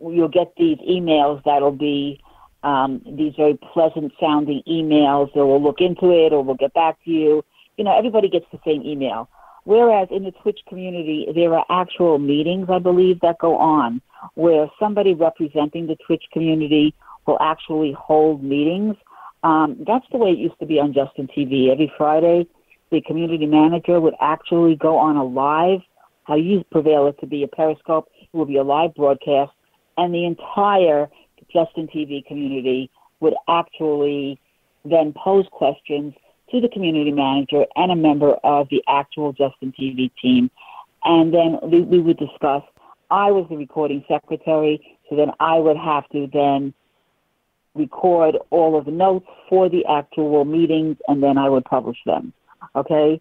[0.00, 2.20] you'll get these emails that'll be
[2.62, 5.32] um, these very pleasant sounding emails.
[5.34, 7.44] They will look into it or we'll get back to you.
[7.76, 9.28] You know, everybody gets the same email.
[9.66, 14.00] Whereas in the Twitch community, there are actual meetings, I believe, that go on
[14.34, 16.94] where somebody representing the Twitch community
[17.26, 18.94] will actually hold meetings.
[19.42, 21.72] Um, that's the way it used to be on Justin TV.
[21.72, 22.46] Every Friday,
[22.92, 25.80] the community manager would actually go on a live,
[26.22, 29.50] how you prevail it to be a Periscope, it will be a live broadcast,
[29.98, 31.08] and the entire
[31.52, 34.38] Justin TV community would actually
[34.84, 36.14] then pose questions
[36.50, 40.50] to the community manager and a member of the actual Justin TV team.
[41.04, 42.62] And then we, we would discuss.
[43.10, 46.74] I was the recording secretary, so then I would have to then
[47.74, 52.32] record all of the notes for the actual meetings, and then I would publish them.
[52.74, 53.20] Okay.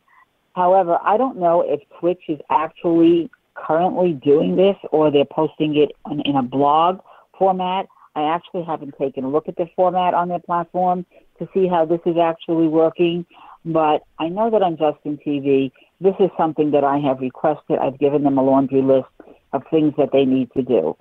[0.56, 5.92] However, I don't know if Twitch is actually currently doing this or they're posting it
[6.10, 7.00] in, in a blog
[7.38, 7.88] format.
[8.16, 11.06] I actually haven't taken a look at the format on their platform
[11.40, 13.26] to see how this is actually working,
[13.66, 17.80] but I know that on Justin TV, this is something that I have requested.
[17.80, 19.08] I've given them a laundry list
[19.54, 20.96] of things that they need to do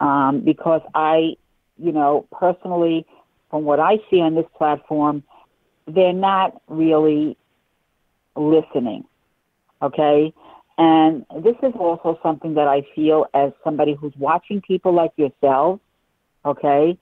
[0.00, 1.36] um, because I,
[1.78, 3.06] you know, personally,
[3.50, 5.22] from what I see on this platform,
[5.86, 7.36] they're not really
[8.36, 9.04] listening.
[9.82, 10.32] Okay.
[10.76, 15.80] And this is also something that I feel as somebody who's watching people like yourselves.
[16.44, 16.98] Okay.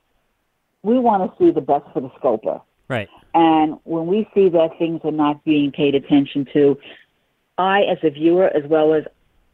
[0.83, 2.61] We want to see the best for the scoper.
[2.87, 3.09] Right.
[3.33, 6.77] And when we see that things are not being paid attention to,
[7.57, 9.03] I, as a viewer, as well as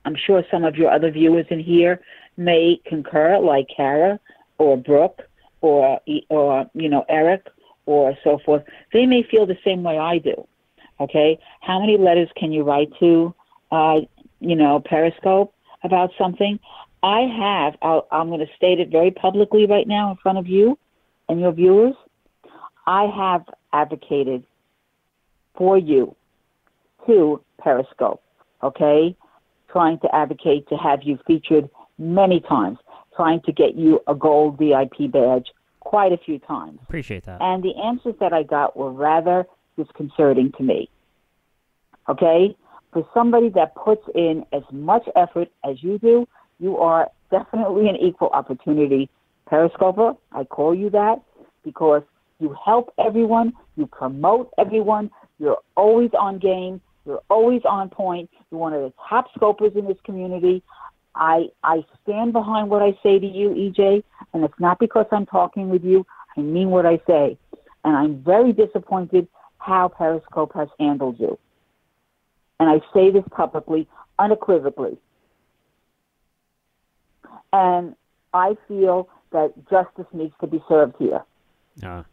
[0.06, 2.02] I'm sure some of your other viewers in here,
[2.38, 4.20] may concur, like Kara
[4.58, 5.22] or Brooke
[5.62, 7.48] or or you know Eric
[7.86, 8.64] or so forth.
[8.94, 10.48] They may feel the same way I do.
[11.00, 13.34] Okay, how many letters can you write to,
[13.72, 14.02] uh,
[14.40, 16.60] you know, Periscope about something?
[17.02, 17.78] I have.
[17.82, 20.78] I'll, I'm going to state it very publicly right now in front of you
[21.30, 21.96] and your viewers.
[22.90, 24.44] I have advocated
[25.56, 26.16] for you
[27.06, 28.20] to Periscope,
[28.64, 29.16] okay?
[29.72, 32.80] Trying to advocate to have you featured many times,
[33.16, 35.50] trying to get you a gold VIP badge
[35.82, 36.80] quite a few times.
[36.82, 37.40] Appreciate that.
[37.40, 39.46] And the answers that I got were rather
[39.78, 40.90] disconcerting to me.
[42.10, 42.58] Okay?
[42.92, 46.28] For somebody that puts in as much effort as you do,
[46.60, 49.12] you are definitely an equal opportunity
[49.46, 50.14] periscoper.
[50.32, 51.22] I call you that
[51.64, 52.02] because
[52.40, 58.60] you help everyone, you promote everyone, you're always on game, you're always on point, you're
[58.60, 60.64] one of the top scopers in this community.
[61.16, 65.26] I I stand behind what I say to you, EJ, and it's not because I'm
[65.26, 66.06] talking with you.
[66.38, 67.38] I mean what I say.
[67.84, 71.38] And I'm very disappointed how Periscope has handled you.
[72.60, 74.98] And I say this publicly, unequivocally.
[77.52, 77.96] And
[78.34, 81.24] I feel that justice needs to be served here.
[81.82, 82.04] Uh,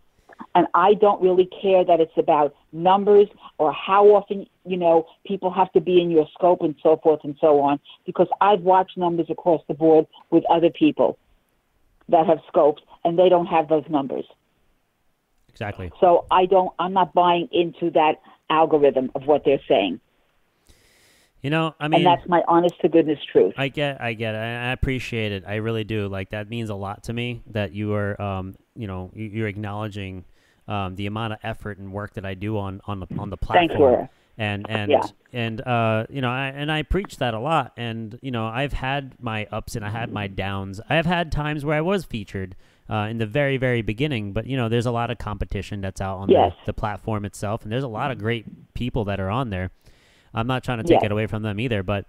[0.55, 5.51] And I don't really care that it's about numbers or how often, you know, people
[5.51, 8.97] have to be in your scope and so forth and so on, because I've watched
[8.97, 11.19] numbers across the board with other people
[12.09, 14.25] that have scopes and they don't have those numbers.
[15.49, 15.91] exactly.
[16.01, 18.21] So I don't, I'm not buying into that
[18.51, 20.01] algorithm of what they're saying.
[21.47, 23.55] You know, I mean, and that's my honest to goodness truth.
[23.57, 24.39] I get, I get it.
[24.39, 25.45] I appreciate it.
[25.47, 26.09] I really do.
[26.09, 29.47] Like that means a lot to me that you are, um, you know, you- you're
[29.47, 30.25] acknowledging
[30.67, 33.37] um, the amount of effort and work that I do on on the on the
[33.37, 33.69] platform.
[33.69, 34.11] Thanks, Laura.
[34.37, 35.03] And and Yeah.
[35.33, 37.75] and uh, you know, I, and I preach that a lot.
[37.77, 40.81] And you know, I've had my ups and I had my downs.
[40.91, 42.57] I have had times where I was featured.
[42.89, 46.01] Uh, in the very, very beginning, but you know, there's a lot of competition that's
[46.01, 46.53] out on Yes.
[46.65, 49.71] the, the platform itself, and there's a lot of great people that are on there.
[50.37, 51.05] I'm not trying to take Yes.
[51.07, 52.07] it away from them either, but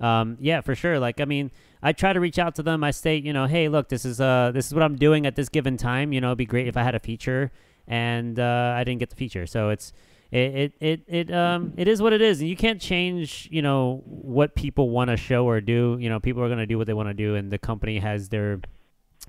[0.00, 0.98] um, yeah, for sure.
[1.00, 1.50] Like, I mean,
[1.82, 2.84] I try to reach out to them.
[2.84, 5.34] I state, you know, hey, look, this is uh, this is what I'm doing at
[5.36, 6.12] this given time.
[6.12, 7.50] You know, it'd be great if I had a feature,
[7.88, 9.46] and uh, I didn't get the feature.
[9.46, 9.92] So it's
[10.30, 13.62] it it it it um it is what it is, and you can't change, you
[13.62, 15.96] know, what people want to show or do.
[16.00, 18.28] You know, people are gonna do what they want to do, and the company has
[18.28, 18.60] their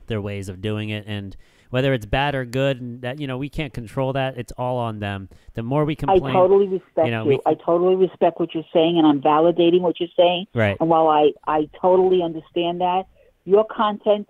[0.08, 1.36] their ways of doing it, and
[1.72, 4.38] whether it's bad or good, and that you know we can't control that.
[4.38, 5.28] It's all on them.
[5.56, 7.42] The more we complain, I totally respect you know, you.
[7.46, 10.46] I totally respect what you're saying, and I'm validating what you're saying.
[10.54, 10.78] right?
[10.80, 13.08] And while I, I totally understand that,
[13.46, 14.30] your content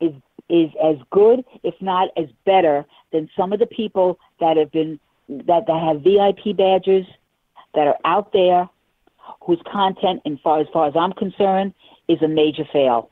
[0.00, 0.12] is
[0.48, 4.98] is as good, if not as better, than some of the people that have been
[5.28, 7.06] that, that have VIP badges
[7.74, 8.68] that are out there
[9.42, 11.74] whose content, and far as far as I'm concerned,
[12.08, 13.10] is a major fail.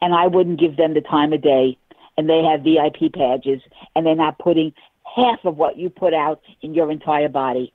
[0.00, 1.78] And I wouldn't give them the time of day.
[2.18, 3.60] And they have VIP badges,
[3.94, 4.72] and they're not putting
[5.16, 7.72] half of what you put out in your entire body,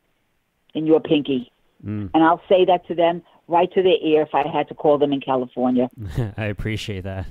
[0.74, 1.52] in your pinky.
[1.86, 2.10] Mm.
[2.14, 4.98] And I'll say that to them right to their ear if I had to call
[4.98, 5.90] them in California.
[6.38, 7.28] I appreciate that.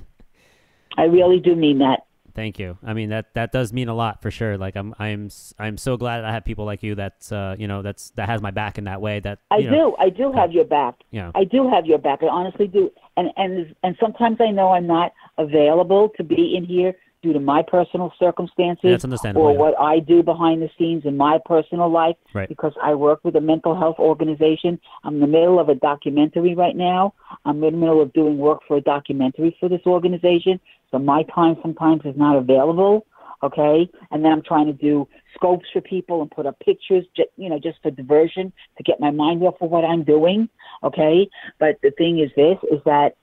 [0.97, 2.05] I really do mean that.
[2.33, 2.77] Thank you.
[2.83, 4.57] I mean that that does mean a lot for sure.
[4.57, 7.81] Like I'm I'm I'm so glad I have people like you that's uh you know
[7.81, 9.19] that's that has my back in that way.
[9.19, 9.95] That I you know, do.
[9.99, 10.95] I do have your back.
[11.11, 12.23] Know, I do have your back.
[12.23, 12.89] I honestly do.
[13.17, 17.39] And and and sometimes I know I'm not available to be in here due to
[17.39, 19.45] my personal circumstances that's understandable.
[19.45, 19.59] or yeah.
[19.59, 22.49] what I do behind the scenes in my personal life Right.
[22.49, 24.79] because I work with a mental health organization.
[25.03, 27.13] I'm in the middle of a documentary right now.
[27.45, 30.59] I'm in the middle of doing work for a documentary for this organization.
[30.89, 33.05] So my time sometimes is not available.
[33.43, 33.89] Okay.
[34.11, 37.49] And then I'm trying to do scopes for people and put up pictures, ju- you
[37.49, 40.49] know, just for diversion to get my mind off of what I'm doing.
[40.83, 41.29] Okay.
[41.59, 43.15] But the thing is this, is that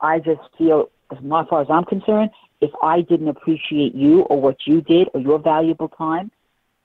[0.00, 4.58] I just feel, as far as I'm concerned, if I didn't appreciate you or what
[4.66, 6.30] you did or your valuable time,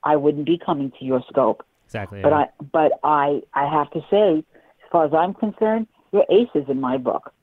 [0.03, 1.65] I wouldn't be coming to your scope.
[1.85, 2.21] exactly.
[2.21, 2.37] But yeah.
[2.37, 4.43] I, but I, I have to say,
[4.83, 7.33] as far as I'm concerned, you're aces in my book.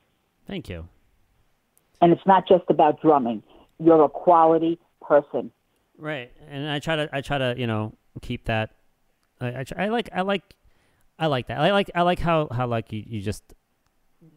[0.46, 0.88] Thank you.
[2.00, 3.42] And it's not just about drumming.
[3.78, 4.78] You're a quality
[5.12, 5.50] person.
[5.98, 8.70] Right, and I try to I try to you know keep that.
[9.40, 10.42] I I, try, I like I like
[11.18, 11.58] I like that.
[11.58, 13.42] I like I like how how like you, you just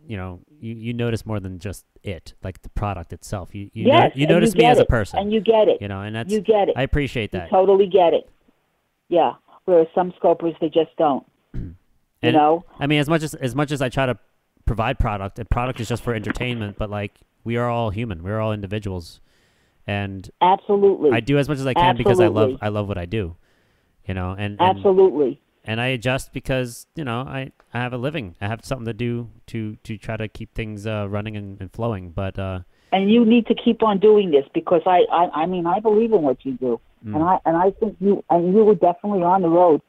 [0.06, 3.56] you know you, you notice more than just it like the product itself.
[3.56, 5.20] You you, yes, no, you notice you me as a it, person.
[5.20, 5.82] and you get it.
[5.82, 6.76] you know, and that's you get it.
[6.76, 7.50] I appreciate you that.
[7.50, 8.30] totally get it.
[9.08, 9.34] Yeah.
[9.66, 11.26] Whereas some scopers, they just don't.
[11.54, 12.66] you know.
[12.80, 14.18] I mean, as much as as much as I try to
[14.66, 18.24] provide product, and product is just for entertainment, but like we are all human.
[18.24, 19.22] We're all individuals,
[19.88, 21.12] and Absolutely.
[21.12, 23.36] I do as much as I can because I love I love what I do.
[24.06, 25.42] You know, and, and Absolutely.
[25.64, 28.36] and I adjust because you know I, I have a living.
[28.40, 31.72] I have something to do to to try to keep things uh, running and, and
[31.72, 32.12] flowing.
[32.12, 32.60] But uh,
[32.92, 36.14] and you need to keep on doing this because I, I, I mean, I believe
[36.14, 37.16] in what you do, Mm.
[37.16, 39.82] and I, and I think you, and you were definitely on the road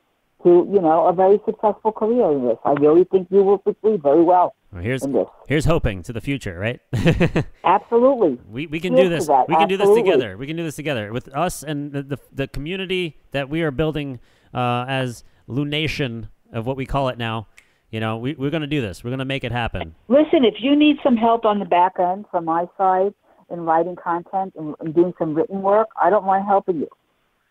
[0.46, 2.58] to, you know, a very successful career in this.
[2.64, 5.26] I really think you will succeed very well well, here's in this.
[5.48, 6.80] here's hoping to the future, right?
[7.64, 8.38] Absolutely.
[8.48, 9.28] we we can Cheers do this.
[9.48, 10.36] We can do this together.
[10.36, 13.70] We can do this together with us and the the, the community that we are
[13.70, 14.20] building
[14.54, 17.48] uh, as Lunation of what we call it now.
[17.90, 19.04] You know, we, we're going to do this.
[19.04, 19.94] We're going to make it happen.
[20.08, 23.14] Listen, if you need some help on the back end from my side
[23.48, 26.88] in writing content and, and doing some written work, I don't mind helping you.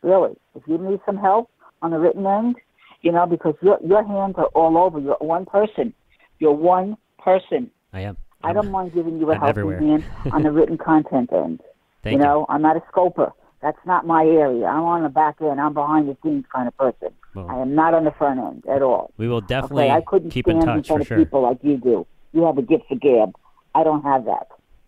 [0.01, 1.49] Really, if you need some help
[1.81, 2.57] on the written end,
[3.05, 4.99] you know, because your your hands are all over.
[4.99, 5.93] You're one person.
[6.39, 7.69] You're one person.
[7.93, 8.17] I am.
[8.43, 9.79] I don't mind giving you a I'm helping everywhere.
[9.79, 10.03] hand
[10.33, 11.61] on the written content end.
[12.03, 13.31] Thank you know, I'm not a scoper.
[13.61, 14.65] That's not my area.
[14.65, 15.59] I'm on the back end.
[15.61, 17.09] I'm behind the scenes kind of person.
[17.33, 19.11] Well, I am not on the front end at all.
[19.17, 21.17] we will definitely okay, I couldn't keep in stand in touch front for of sure.
[21.17, 22.05] people like you do.
[22.33, 23.33] You have a gift for gab.
[23.73, 24.47] I don't have that.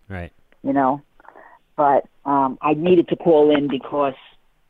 [0.09, 0.31] Right.
[0.63, 1.01] You know,
[1.75, 4.15] but um, I needed to call in because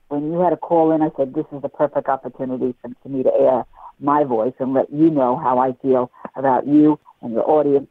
[0.09, 3.09] when you had a call in, I said this is the perfect opportunity for, for
[3.09, 3.65] me to air
[3.99, 7.89] my voice and let you know how I feel about you and your audience.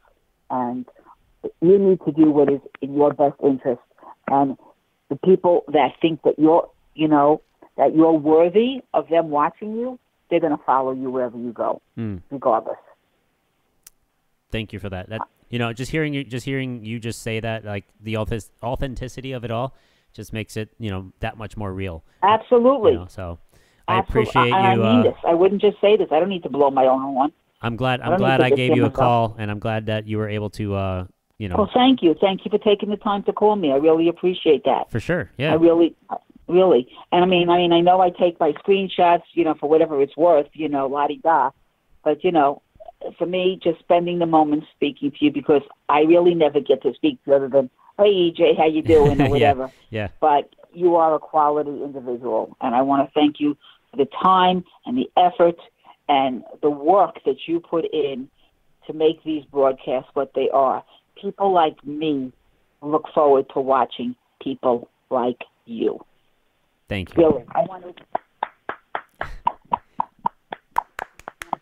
[0.49, 0.85] And
[1.61, 3.81] you need to do what is in your best interest.
[4.29, 4.57] And
[5.09, 7.41] the people that think that you're, you know,
[7.77, 9.99] that you're worthy of them watching you,
[10.29, 12.21] they're going to follow you wherever you go, Mm.
[12.31, 12.77] regardless.
[14.51, 15.09] Thank you for that.
[15.09, 18.49] That you know, just hearing you, just hearing you just say that, like the authentic-
[18.63, 19.73] authenticity of it all,
[20.17, 22.03] just makes it you know that much more real.
[22.23, 22.91] Absolutely.
[22.91, 23.39] You know, so
[23.87, 24.29] I Absolutely.
[24.31, 24.83] appreciate I, you.
[24.83, 25.15] I mean uh, this.
[25.25, 26.09] I wouldn't just say this.
[26.11, 27.31] I don't need to blow my own horn.
[27.61, 28.01] I'm glad.
[28.01, 30.29] I I'm don't glad I gave you a call, and I'm glad that you were
[30.29, 31.05] able to, uh,
[31.39, 32.13] you know, Well, thank you.
[32.19, 33.71] Thank you for taking the time to call me.
[33.71, 34.91] I really appreciate that.
[34.91, 35.31] for sure.
[35.37, 35.53] Yeah.
[35.53, 35.95] I really,
[36.47, 36.87] really.
[37.11, 40.01] And I mean, I mean, I know I take my screenshots, you know, for whatever
[40.01, 41.51] it's worth, you know, la di da.
[42.03, 42.61] But you know,
[43.17, 46.93] for me, just spending the moment speaking to you because I really never get to
[46.93, 49.29] speak to other than, hey, EJ, how you doing, or Yeah.
[49.29, 49.71] whatever.
[49.89, 50.07] Yeah.
[50.19, 53.57] But you are a quality individual, and I want to thank you
[53.91, 55.55] for the time and the effort
[56.09, 58.29] and the work that you put in
[58.85, 60.83] to make these broadcasts what they are.
[61.21, 62.31] People like me
[62.81, 65.99] look forward to watching people like you.
[66.87, 67.23] Thank you.
[67.23, 67.93] Really, I want to.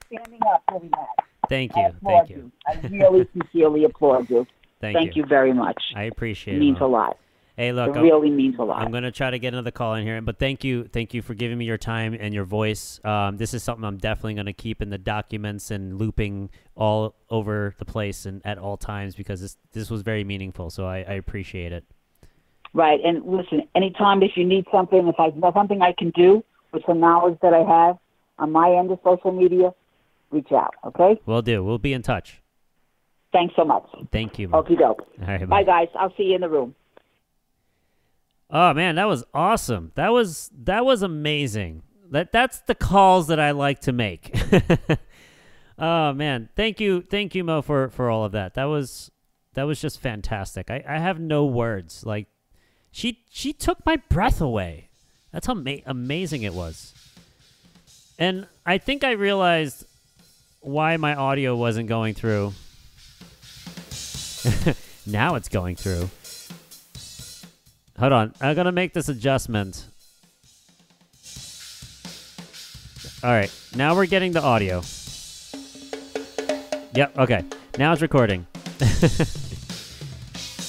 [0.08, 1.08] Standing up really mad.
[1.50, 1.88] Thank I you.
[1.88, 2.36] applaud Thank you.
[2.36, 2.52] you.
[2.68, 4.46] I really sincerely applaud you.
[4.82, 5.24] Thank, Thank you.
[5.24, 5.82] you very much.
[5.96, 6.60] I appreciate It it.
[6.60, 7.18] means a lot.
[7.58, 8.82] Hey, look, It I'm- really means a lot.
[8.82, 11.34] I'm gonna try to get another call in here, but thank you, thank you for
[11.34, 13.00] giving me your time and your voice.
[13.06, 17.74] Um, this is something I'm definitely gonna keep in the documents and looping all over
[17.80, 20.70] the place and at all times because this this was very meaningful.
[20.70, 21.86] So I, I appreciate it.
[22.74, 23.00] Right.
[23.06, 26.84] And listen, anytime if you need something, if I know something I can do with
[26.86, 27.98] the knowledge that I have
[28.38, 29.74] on my end of social media,
[30.30, 30.74] reach out.
[30.84, 31.18] Okay.
[31.26, 31.64] We'll do.
[31.64, 32.42] We'll be in touch.
[33.36, 33.84] Thanks so much.
[34.14, 34.48] Thank you.
[34.48, 35.06] Okie doke.
[35.20, 35.90] All right, Bye, guys.
[36.00, 36.74] I'll see you in the room.
[38.50, 39.92] Oh man, that was awesome.
[39.96, 41.82] That was that was amazing.
[42.12, 44.34] That that's the calls that I like to make.
[45.80, 48.54] oh man, thank you, thank you, Mo, for for all of that.
[48.54, 49.12] That was
[49.56, 50.72] that was just fantastic.
[50.72, 52.06] I, I have no words.
[52.06, 52.28] Like
[52.90, 54.92] she she took my breath away.
[55.34, 56.94] That's how ma- amazing it was.
[58.18, 59.86] And I think I realized
[60.62, 62.54] why my audio wasn't going through.
[65.06, 66.10] now it's going through.
[68.00, 68.34] Hold on.
[68.42, 69.86] I'm going to make this adjustment.
[73.24, 73.52] All right.
[73.76, 74.82] Now we're getting the audio.
[76.94, 77.18] Yep.
[77.18, 77.44] Okay.
[77.78, 78.46] Now it's recording.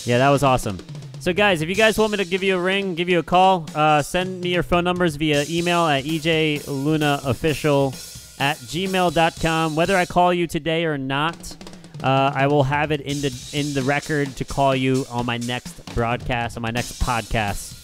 [0.05, 0.79] yeah, that was awesome.
[1.21, 3.23] So, guys, if you guys want me to give you a ring, give you a
[3.23, 9.75] call, uh, send me your phone numbers via email at ejlunaofficial at gmail.com.
[9.75, 11.66] Whether I call you today or not,
[12.07, 15.39] uh, I will have it in the in the record to call you on my
[15.39, 17.75] next broadcast, on my next podcast.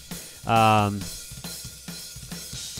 [0.47, 1.01] Um,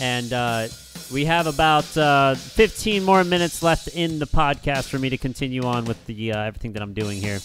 [0.01, 0.67] and uh,
[1.11, 5.63] we have about uh, 15 more minutes left in the podcast for me to continue
[5.63, 7.41] on with the uh, everything that I'm doing here.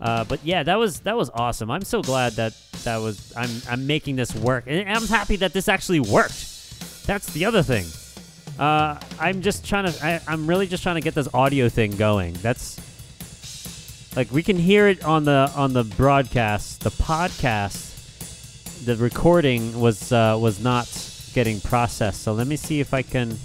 [0.00, 1.70] Uh, but yeah, that was that was awesome.
[1.70, 5.52] I'm so glad that that was I'm I'm making this work, and I'm happy that
[5.52, 7.04] this actually worked.
[7.06, 7.84] That's the other thing.
[8.58, 10.06] Uh, I'm just trying to.
[10.06, 12.32] I, I'm really just trying to get this audio thing going.
[12.40, 12.80] That's
[14.16, 17.84] like we can hear it on the on the broadcast, the podcast.
[18.86, 20.88] The recording was uh, was not
[21.34, 22.22] getting processed.
[22.22, 23.36] So let me see if I can.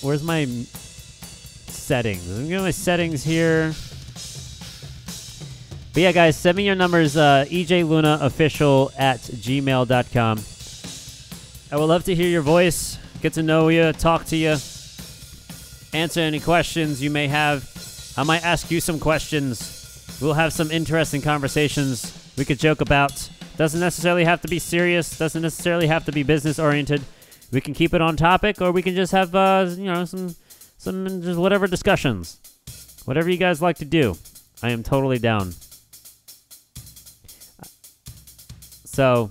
[0.00, 2.26] Where's my settings?
[2.30, 3.74] Let me get my settings here.
[5.92, 7.16] But yeah, guys, send me your numbers.
[7.16, 10.38] Uh, EJLunaOfficial at gmail.com.
[11.70, 14.56] I would love to hear your voice, get to know you, talk to you,
[15.92, 17.77] answer any questions you may have.
[18.18, 20.18] I might ask you some questions.
[20.20, 23.30] We'll have some interesting conversations we could joke about.
[23.56, 27.04] Doesn't necessarily have to be serious, doesn't necessarily have to be business oriented.
[27.52, 30.34] We can keep it on topic or we can just have uh, you know some
[30.78, 32.40] some just whatever discussions.
[33.04, 34.16] Whatever you guys like to do.
[34.64, 35.54] I am totally down.
[38.84, 39.30] So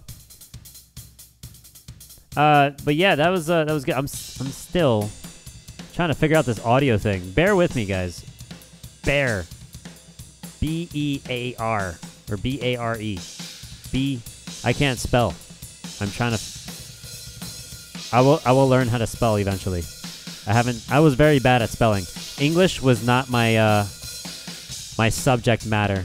[2.37, 3.95] uh, but yeah, that was uh, that was good.
[3.95, 5.09] I'm I'm still
[5.93, 7.31] trying to figure out this audio thing.
[7.31, 8.23] Bear with me, guys.
[9.07, 9.45] Bear.
[10.59, 11.95] B E A R
[12.29, 13.17] or B A R E.
[13.89, 14.21] B.
[14.65, 15.33] I can't spell.
[16.01, 16.43] I'm trying to.
[18.11, 18.41] I will.
[18.45, 19.83] I will learn how to spell eventually.
[20.45, 20.85] I haven't.
[20.91, 22.03] I was very bad at spelling.
[22.37, 23.85] English was not my uh,
[24.97, 26.03] my subject matter.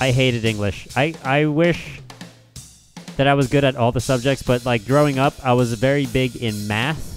[0.00, 0.88] I hated English.
[0.96, 2.00] I I wish
[3.16, 6.06] that I was good at all the subjects, but like growing up, I was very
[6.06, 7.14] big in math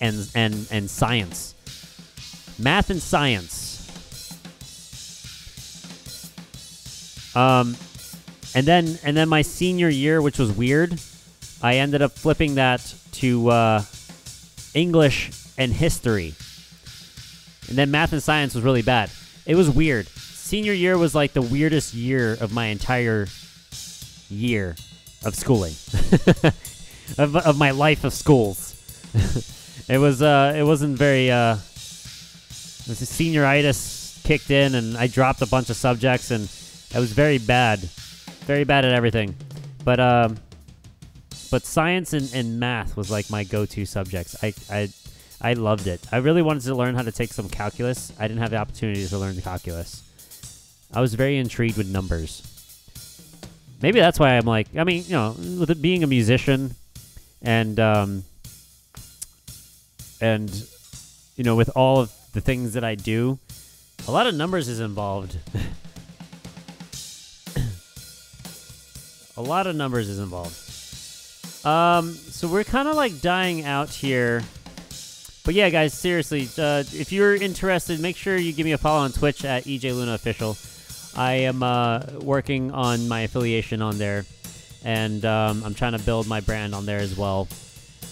[0.00, 1.51] and and and science.
[2.62, 3.70] Math and science.
[7.34, 7.76] Um
[8.54, 11.00] and then and then my senior year, which was weird,
[11.62, 13.82] I ended up flipping that to uh,
[14.74, 16.34] English and history.
[17.68, 19.10] And then math and science was really bad.
[19.46, 20.08] It was weird.
[20.08, 23.28] Senior year was like the weirdest year of my entire
[24.28, 24.74] year
[25.24, 25.72] of schooling
[27.18, 28.74] of, of my life of schools
[29.88, 31.56] it was uh it wasn't very uh
[32.86, 36.48] this senioritis kicked in and i dropped a bunch of subjects and
[36.94, 37.78] i was very bad.
[38.46, 39.36] Very bad at everything.
[39.84, 40.36] But um
[41.50, 44.36] but science and, and math was like my go-to subjects.
[44.42, 44.88] I i
[45.40, 46.00] i loved it.
[46.10, 48.12] I really wanted to learn how to take some calculus.
[48.18, 50.02] I didn't have the opportunity to learn calculus.
[50.92, 52.42] I was very intrigued with numbers.
[53.80, 56.74] Maybe that's why I'm like, I mean, you know, with it being a musician
[57.40, 58.24] and, um,
[60.20, 60.50] and,
[61.36, 63.38] you know, with all of the things that I do,
[64.08, 65.38] a lot of numbers is involved.
[69.36, 70.56] a lot of numbers is involved.
[71.64, 74.42] Um, so we're kind of like dying out here.
[75.44, 79.00] but yeah, guys, seriously, uh, if you're interested, make sure you give me a follow
[79.00, 80.56] on Twitch at EJ Luna Official.
[81.14, 84.24] I am uh, working on my affiliation on there,
[84.84, 87.46] and um, I'm trying to build my brand on there as well.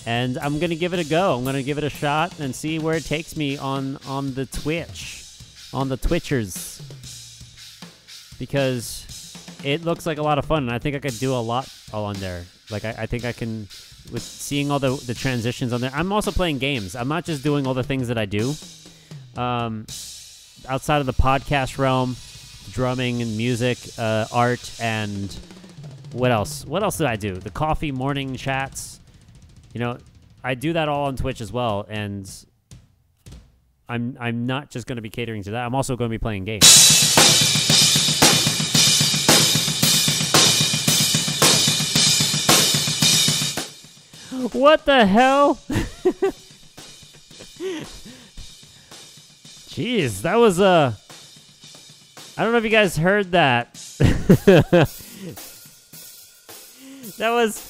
[0.07, 1.37] And I'm gonna give it a go.
[1.37, 4.47] I'm gonna give it a shot and see where it takes me on on the
[4.47, 5.25] Twitch,
[5.73, 6.81] on the Twitchers,
[8.39, 9.07] because
[9.63, 11.69] it looks like a lot of fun, and I think I could do a lot
[11.93, 12.45] all on there.
[12.71, 13.69] Like I, I think I can
[14.11, 15.91] with seeing all the the transitions on there.
[15.93, 16.97] I'm also playing games.
[16.97, 18.55] I'm not just doing all the things that I do.
[19.37, 19.87] Um,
[20.69, 22.17] outside of the podcast realm,
[22.73, 25.35] drumming and music, uh, art, and
[26.13, 26.65] what else?
[26.65, 27.35] What else did I do?
[27.35, 29.00] The coffee morning chats.
[29.73, 29.99] You know,
[30.43, 32.29] I do that all on Twitch as well, and
[33.89, 35.65] I'm I'm not just going to be catering to that.
[35.65, 36.67] I'm also going to be playing games.
[44.53, 45.55] What the hell?
[49.71, 50.95] Jeez, that was Uh,
[52.37, 53.75] I don't know if you guys heard that.
[57.19, 57.70] that was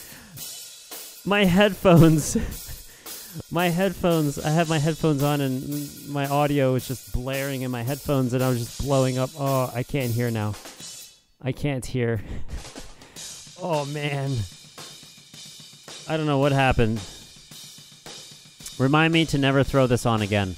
[1.25, 2.37] my headphones.
[3.51, 4.39] my headphones.
[4.39, 8.43] I had my headphones on and my audio was just blaring in my headphones and
[8.43, 9.31] I was just blowing up.
[9.39, 10.55] Oh, I can't hear now.
[11.43, 12.21] I can't hear.
[13.63, 14.33] oh man.
[16.09, 17.01] I don't know what happened.
[18.79, 20.57] Remind me to never throw this on again.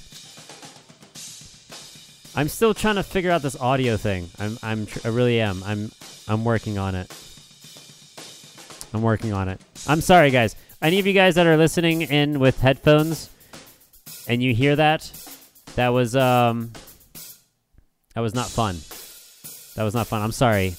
[2.34, 4.30] I'm still trying to figure out this audio thing.
[4.38, 5.62] I'm I'm I really am.
[5.64, 5.92] I'm
[6.28, 7.12] I'm working on it.
[8.92, 9.60] I'm working on it.
[9.86, 10.56] I'm sorry guys.
[10.80, 13.30] Any of you guys that are listening in with headphones
[14.28, 15.10] and you hear that,
[15.76, 16.72] that was um
[18.14, 18.76] that was not fun.
[19.76, 20.22] That was not fun.
[20.22, 20.76] I'm sorry.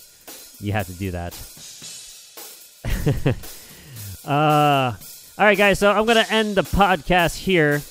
[0.59, 1.33] You had to do that.
[4.25, 4.93] Uh,
[5.37, 5.79] all right, guys.
[5.79, 7.81] So I'm gonna end the podcast here.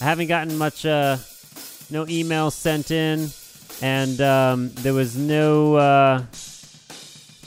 [0.00, 1.18] I haven't gotten much, uh,
[1.90, 3.28] no emails sent in,
[3.82, 6.22] and um, there was no, uh,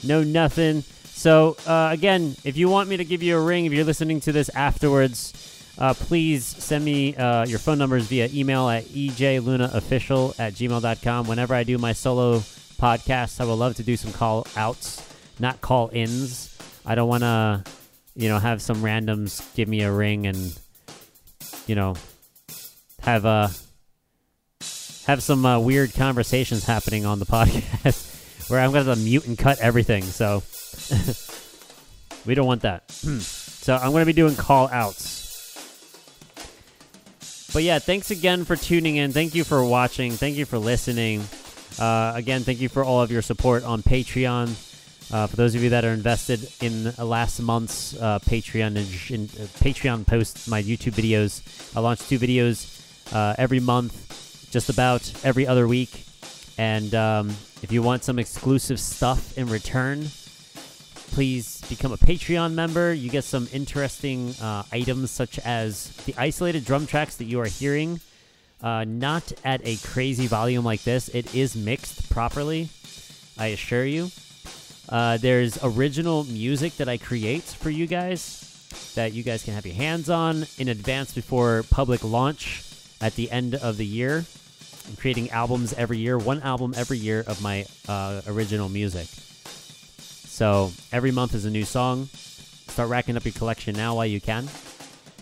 [0.04, 0.84] no nothing.
[1.26, 4.20] So uh, again, if you want me to give you a ring, if you're listening
[4.20, 5.32] to this afterwards,
[5.76, 11.26] uh, please send me uh, your phone numbers via email at ejlunaofficial at gmail.com.
[11.26, 12.38] Whenever I do my solo
[12.78, 15.04] podcast, I would love to do some call outs,
[15.40, 16.56] not call ins.
[16.86, 17.64] I don't want to
[18.14, 20.56] you know, have some randoms give me a ring and,
[21.66, 21.96] you know,
[23.00, 23.48] have uh
[25.08, 29.58] have some uh, weird conversations happening on the podcast where I'm gonna mute and cut
[29.58, 30.04] everything.
[30.04, 30.44] So
[32.26, 32.90] we don't want that.
[32.90, 35.16] so I'm gonna be doing call outs.
[37.52, 39.12] But yeah, thanks again for tuning in.
[39.12, 40.12] Thank you for watching.
[40.12, 41.24] Thank you for listening.
[41.78, 44.50] Uh, again, thank you for all of your support on Patreon.
[45.12, 48.76] Uh, for those of you that are invested in last month's uh, Patreon
[49.10, 51.40] in, uh, Patreon posts, my YouTube videos,
[51.76, 52.82] I launch two videos
[53.14, 56.04] uh, every month, just about every other week.
[56.58, 57.28] And um,
[57.62, 60.08] if you want some exclusive stuff in return,
[61.12, 62.92] please become a Patreon member.
[62.92, 67.46] You get some interesting uh, items such as the isolated drum tracks that you are
[67.46, 68.00] hearing.
[68.62, 71.08] not at a crazy volume like this.
[71.08, 72.68] It is mixed properly,
[73.38, 74.10] I assure you.
[74.88, 78.42] Uh, there's original music that I create for you guys
[78.94, 82.62] that you guys can have your hands on in advance before public launch
[83.00, 84.24] at the end of the year.
[84.88, 89.08] I'm creating albums every year, one album every year of my uh, original music.
[90.36, 92.08] So every month is a new song.
[92.68, 94.46] Start racking up your collection now while you can,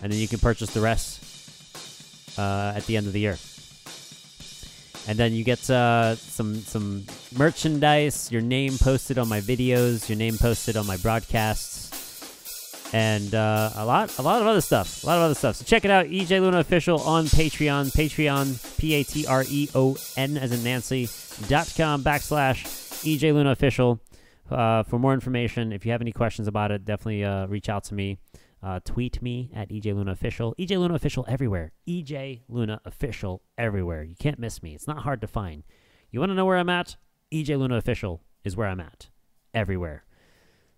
[0.02, 3.38] and then you can purchase the rest uh, at the end of the year
[5.06, 7.04] and then you get uh, some some
[7.36, 13.70] merchandise, your name posted on my videos, your name posted on my broadcasts, and uh,
[13.76, 15.56] a lot a lot of other stuff, a lot of other stuff.
[15.56, 19.68] So check it out, EJ Luna official on Patreon, Patreon, P A T R E
[19.74, 21.08] O N as in Nancy
[21.48, 22.64] dot com backslash
[23.04, 24.00] EJ Luna official.
[24.50, 27.84] Uh, for more information, if you have any questions about it, definitely uh, reach out
[27.84, 28.18] to me.
[28.62, 30.54] Uh, tweet me at EJ Luna Official.
[30.58, 31.72] EJ Luna Official everywhere.
[31.86, 34.02] EJ Luna Official everywhere.
[34.02, 34.74] You can't miss me.
[34.74, 35.64] It's not hard to find.
[36.10, 36.96] You want to know where I'm at?
[37.32, 39.08] EJ Luna Official is where I'm at.
[39.52, 40.04] Everywhere.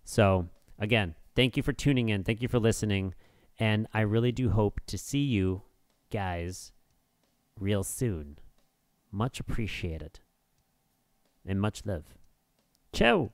[0.03, 2.23] So, again, thank you for tuning in.
[2.23, 3.13] Thank you for listening.
[3.59, 5.63] And I really do hope to see you
[6.11, 6.73] guys
[7.59, 8.37] real soon.
[9.11, 10.19] Much appreciated.
[11.45, 12.17] And much love.
[12.91, 13.31] Ciao.